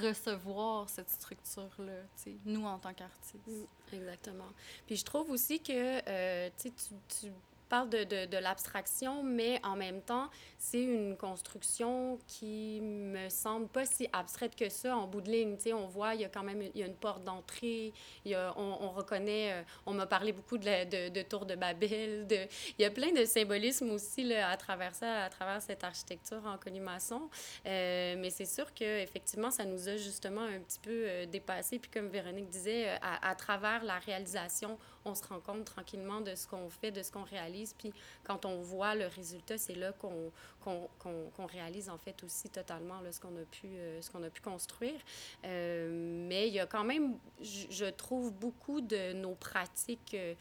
recevoir 0.00 0.88
cette 0.88 1.10
structure-là, 1.10 2.02
nous, 2.44 2.64
en 2.64 2.78
tant 2.78 2.94
qu'artistes. 2.94 3.68
Exactement. 3.92 4.48
Puis 4.86 4.96
je 4.96 5.04
trouve 5.04 5.30
aussi 5.30 5.60
que, 5.60 6.00
euh, 6.08 6.50
tu, 6.60 6.70
tu 6.70 7.32
parle 7.70 7.88
de, 7.88 8.04
de, 8.04 8.26
de 8.26 8.36
l'abstraction, 8.36 9.22
mais 9.22 9.60
en 9.64 9.76
même 9.76 10.02
temps, 10.02 10.28
c'est 10.58 10.82
une 10.82 11.16
construction 11.16 12.18
qui 12.26 12.80
me 12.82 13.28
semble 13.30 13.68
pas 13.68 13.86
si 13.86 14.08
abstraite 14.12 14.54
que 14.56 14.68
ça 14.68 14.96
en 14.96 15.06
bout 15.06 15.22
de 15.22 15.30
ligne. 15.30 15.56
Tu 15.56 15.72
on 15.72 15.86
voit, 15.86 16.14
il 16.14 16.20
y 16.20 16.24
a 16.24 16.28
quand 16.28 16.42
même 16.42 16.62
y 16.74 16.82
a 16.82 16.86
une 16.86 16.94
porte 16.94 17.24
d'entrée, 17.24 17.94
on, 18.26 18.76
on 18.80 18.90
reconnaît, 18.90 19.52
euh, 19.52 19.62
on 19.86 19.94
m'a 19.94 20.06
parlé 20.06 20.32
beaucoup 20.32 20.58
de, 20.58 21.08
de, 21.08 21.22
Tour 21.22 21.46
de 21.46 21.54
Babel, 21.54 22.26
il 22.30 22.82
y 22.82 22.84
a 22.84 22.90
plein 22.90 23.12
de 23.12 23.24
symbolismes 23.24 23.90
aussi 23.90 24.24
là, 24.24 24.50
à 24.50 24.56
travers 24.56 24.94
ça, 24.94 25.24
à 25.24 25.30
travers 25.30 25.62
cette 25.62 25.84
architecture 25.84 26.44
en 26.44 26.58
colimaçon. 26.58 27.30
Euh, 27.66 28.16
mais 28.18 28.30
c'est 28.30 28.46
sûr 28.46 28.72
qu'effectivement, 28.74 29.50
ça 29.50 29.64
nous 29.64 29.88
a 29.88 29.96
justement 29.96 30.42
un 30.42 30.58
petit 30.58 30.80
peu 30.80 30.90
euh, 30.90 31.26
dépassé. 31.26 31.78
Puis 31.78 31.90
comme 31.90 32.08
Véronique 32.08 32.48
disait, 32.48 32.88
euh, 32.88 32.96
à 33.00 33.34
travers 33.34 33.84
la 33.84 33.98
réalisation, 33.98 34.78
on 35.04 35.14
se 35.14 35.24
rend 35.26 35.40
compte 35.40 35.64
tranquillement 35.64 36.20
de 36.20 36.34
ce 36.34 36.46
qu'on 36.46 36.68
fait, 36.68 36.90
de 36.90 37.02
ce 37.02 37.10
qu'on 37.10 37.22
réalise. 37.22 37.74
Puis 37.76 37.92
quand 38.24 38.44
on 38.44 38.60
voit 38.60 38.94
le 38.94 39.06
résultat, 39.06 39.58
c'est 39.58 39.74
là 39.74 39.92
qu'on 39.92 41.46
réalise 41.46 41.88
en 41.88 41.98
fait 41.98 42.22
aussi 42.24 42.48
totalement 42.50 43.00
là, 43.00 43.12
ce 43.12 43.20
qu'on 43.20 43.36
a, 43.36 43.44
pu, 43.50 43.66
euh, 43.66 44.00
a 44.00 44.30
pu 44.30 44.40
construire. 44.40 45.00
Euh, 45.44 46.26
mais 46.28 46.48
il 46.48 46.54
y 46.54 46.60
a 46.60 46.66
quand 46.66 46.84
même, 46.84 47.16
je, 47.40 47.86
trouve, 47.86 48.32
beaucoup 48.32 48.80
de 48.80 49.12
nos 49.14 49.34
pratiques 49.34 50.14
euh, 50.14 50.34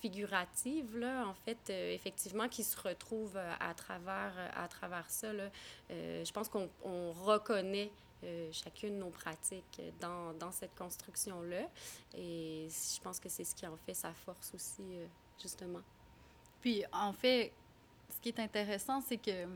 figuratives, 0.00 0.98
là, 0.98 1.26
en 1.26 1.34
fait, 1.34 1.70
effectivement, 1.70 2.48
qui 2.48 2.64
se 2.64 2.78
retrouvent 2.78 3.38
à 3.60 3.72
travers, 3.74 4.34
à 4.54 4.66
travers 4.68 5.08
ça. 5.08 5.32
Là. 5.32 5.48
Je 5.88 6.30
pense 6.32 6.48
qu'on 6.48 6.68
on 6.82 7.12
reconnaît 7.12 7.90
euh, 8.24 8.48
chacune 8.52 8.98
nos 8.98 9.10
pratiques 9.10 9.80
dans, 10.00 10.32
dans 10.34 10.52
cette 10.52 10.74
construction-là. 10.74 11.68
Et 12.16 12.68
je 12.68 13.00
pense 13.00 13.20
que 13.20 13.28
c'est 13.28 13.44
ce 13.44 13.54
qui 13.54 13.66
en 13.66 13.76
fait 13.76 13.94
sa 13.94 14.12
force 14.12 14.52
aussi, 14.54 14.82
euh, 14.82 15.06
justement. 15.40 15.82
Puis, 16.60 16.84
en 16.92 17.12
fait, 17.12 17.52
ce 18.10 18.20
qui 18.20 18.28
est 18.30 18.40
intéressant, 18.40 19.00
c'est 19.00 19.18
que 19.18 19.46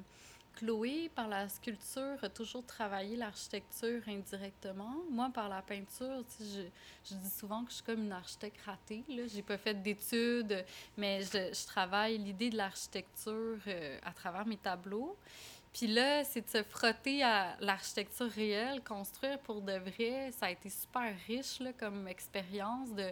Chloé, 0.56 1.10
par 1.14 1.28
la 1.28 1.48
sculpture, 1.48 2.18
a 2.22 2.28
toujours 2.28 2.64
travaillé 2.66 3.16
l'architecture 3.16 4.02
indirectement. 4.06 4.94
Moi, 5.10 5.30
par 5.32 5.48
la 5.48 5.62
peinture, 5.62 6.22
je, 6.38 6.62
je 7.08 7.14
dis 7.14 7.30
souvent 7.30 7.64
que 7.64 7.70
je 7.70 7.76
suis 7.76 7.84
comme 7.84 8.02
une 8.02 8.12
architecte 8.12 8.60
ratée. 8.66 9.02
Là. 9.08 9.22
J'ai 9.26 9.42
pas 9.42 9.56
fait 9.56 9.74
d'études, 9.74 10.64
mais 10.96 11.22
je, 11.22 11.54
je 11.54 11.66
travaille 11.66 12.18
l'idée 12.18 12.50
de 12.50 12.56
l'architecture 12.56 13.58
euh, 13.66 13.98
à 14.04 14.12
travers 14.12 14.46
mes 14.46 14.58
tableaux. 14.58 15.16
Puis 15.72 15.86
là, 15.86 16.24
c'est 16.24 16.40
de 16.40 16.50
se 16.50 16.62
frotter 16.64 17.22
à 17.22 17.56
l'architecture 17.60 18.30
réelle, 18.30 18.82
construire 18.82 19.38
pour 19.38 19.62
de 19.62 19.74
vrai. 19.78 20.32
Ça 20.32 20.46
a 20.46 20.50
été 20.50 20.68
super 20.68 21.14
riche 21.26 21.60
là, 21.60 21.72
comme 21.72 22.08
expérience 22.08 22.92
de 22.92 23.10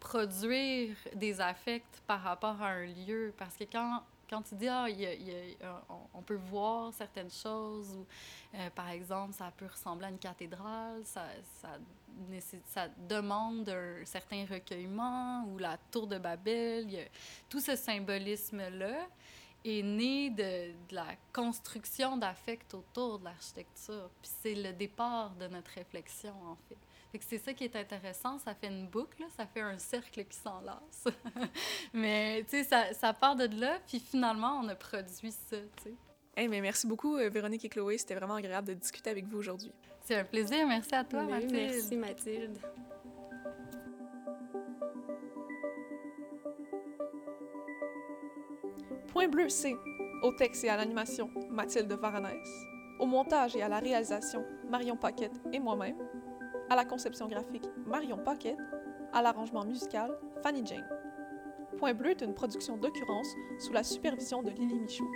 produire 0.00 0.96
des 1.14 1.40
affects 1.40 2.00
par 2.06 2.22
rapport 2.22 2.60
à 2.62 2.68
un 2.68 2.86
lieu. 2.86 3.34
Parce 3.36 3.56
que 3.56 3.64
quand, 3.64 4.02
quand 4.28 4.42
tu 4.42 4.54
dis, 4.54 4.68
ah, 4.68 4.84
a- 4.84 5.82
on, 5.88 6.18
on 6.18 6.22
peut 6.22 6.34
voir 6.50 6.92
certaines 6.92 7.30
choses, 7.30 7.94
ou 7.96 8.06
euh, 8.54 8.70
par 8.70 8.90
exemple, 8.90 9.32
ça 9.32 9.50
peut 9.56 9.66
ressembler 9.66 10.06
à 10.06 10.10
une 10.10 10.18
cathédrale, 10.18 11.04
ça, 11.04 11.26
ça, 11.60 12.88
demande 13.08 13.68
un 13.68 14.04
certain 14.04 14.44
recueillement, 14.50 15.44
ou 15.44 15.58
la 15.58 15.76
tour 15.90 16.06
de 16.06 16.18
Babel, 16.18 16.90
y 16.90 17.00
a 17.00 17.04
tout 17.48 17.60
ce 17.60 17.76
symbolisme-là 17.76 19.06
est 19.64 19.82
né 19.82 20.30
de, 20.30 20.72
de 20.88 20.94
la 20.94 21.08
construction 21.32 22.16
d'affects 22.16 22.74
autour 22.74 23.18
de 23.18 23.24
l'architecture. 23.24 24.08
Puis 24.22 24.30
c'est 24.42 24.54
le 24.54 24.72
départ 24.72 25.30
de 25.30 25.46
notre 25.48 25.70
réflexion, 25.72 26.34
en 26.46 26.56
fait. 26.68 26.76
Fait 27.10 27.18
que 27.18 27.24
c'est 27.24 27.38
ça 27.38 27.54
qui 27.54 27.64
est 27.64 27.74
intéressant, 27.74 28.38
ça 28.38 28.54
fait 28.54 28.66
une 28.66 28.86
boucle, 28.86 29.22
là, 29.22 29.28
ça 29.34 29.46
fait 29.46 29.62
un 29.62 29.78
cercle 29.78 30.24
qui 30.24 30.36
s'enlace. 30.36 31.04
mais 31.94 32.44
tu 32.44 32.50
sais, 32.50 32.64
ça, 32.64 32.92
ça 32.92 33.14
part 33.14 33.34
de 33.34 33.46
là, 33.58 33.78
puis 33.86 33.98
finalement, 33.98 34.60
on 34.62 34.68
a 34.68 34.74
produit 34.74 35.32
ça, 35.32 35.56
tu 35.56 35.84
sais. 35.84 35.94
Hey, 36.36 36.46
mais 36.46 36.60
merci 36.60 36.86
beaucoup, 36.86 37.16
euh, 37.16 37.28
Véronique 37.30 37.64
et 37.64 37.68
Chloé. 37.68 37.98
C'était 37.98 38.14
vraiment 38.14 38.34
agréable 38.34 38.68
de 38.68 38.74
discuter 38.74 39.10
avec 39.10 39.26
vous 39.26 39.38
aujourd'hui. 39.38 39.72
C'est 40.04 40.14
un 40.14 40.24
plaisir, 40.24 40.66
merci 40.68 40.94
à 40.94 41.02
toi, 41.02 41.24
Oui, 41.24 41.30
Mathilde. 41.32 41.52
Merci, 41.52 41.96
Mathilde. 41.96 42.58
Point 49.08 49.28
bleu, 49.28 49.48
c'est 49.48 49.74
au 50.22 50.32
texte 50.32 50.62
et 50.62 50.68
à 50.68 50.76
l'animation, 50.76 51.28
Mathilde 51.50 51.92
Varanès. 51.92 52.48
Au 53.00 53.06
montage 53.06 53.56
et 53.56 53.62
à 53.62 53.68
la 53.68 53.80
réalisation, 53.80 54.44
Marion 54.70 54.96
Paquette 54.96 55.40
et 55.52 55.58
moi-même. 55.58 55.96
À 56.70 56.76
la 56.76 56.84
conception 56.84 57.28
graphique, 57.28 57.64
Marion 57.86 58.18
Paquette. 58.18 58.58
À 59.14 59.22
l'arrangement 59.22 59.64
musical, 59.64 60.18
Fanny 60.42 60.64
Jane. 60.66 60.86
Point 61.78 61.94
bleu 61.94 62.10
est 62.10 62.20
une 62.20 62.34
production 62.34 62.76
d'occurrence 62.76 63.28
sous 63.58 63.72
la 63.72 63.82
supervision 63.82 64.42
de 64.42 64.50
Lily 64.50 64.78
Michaud. 64.78 65.10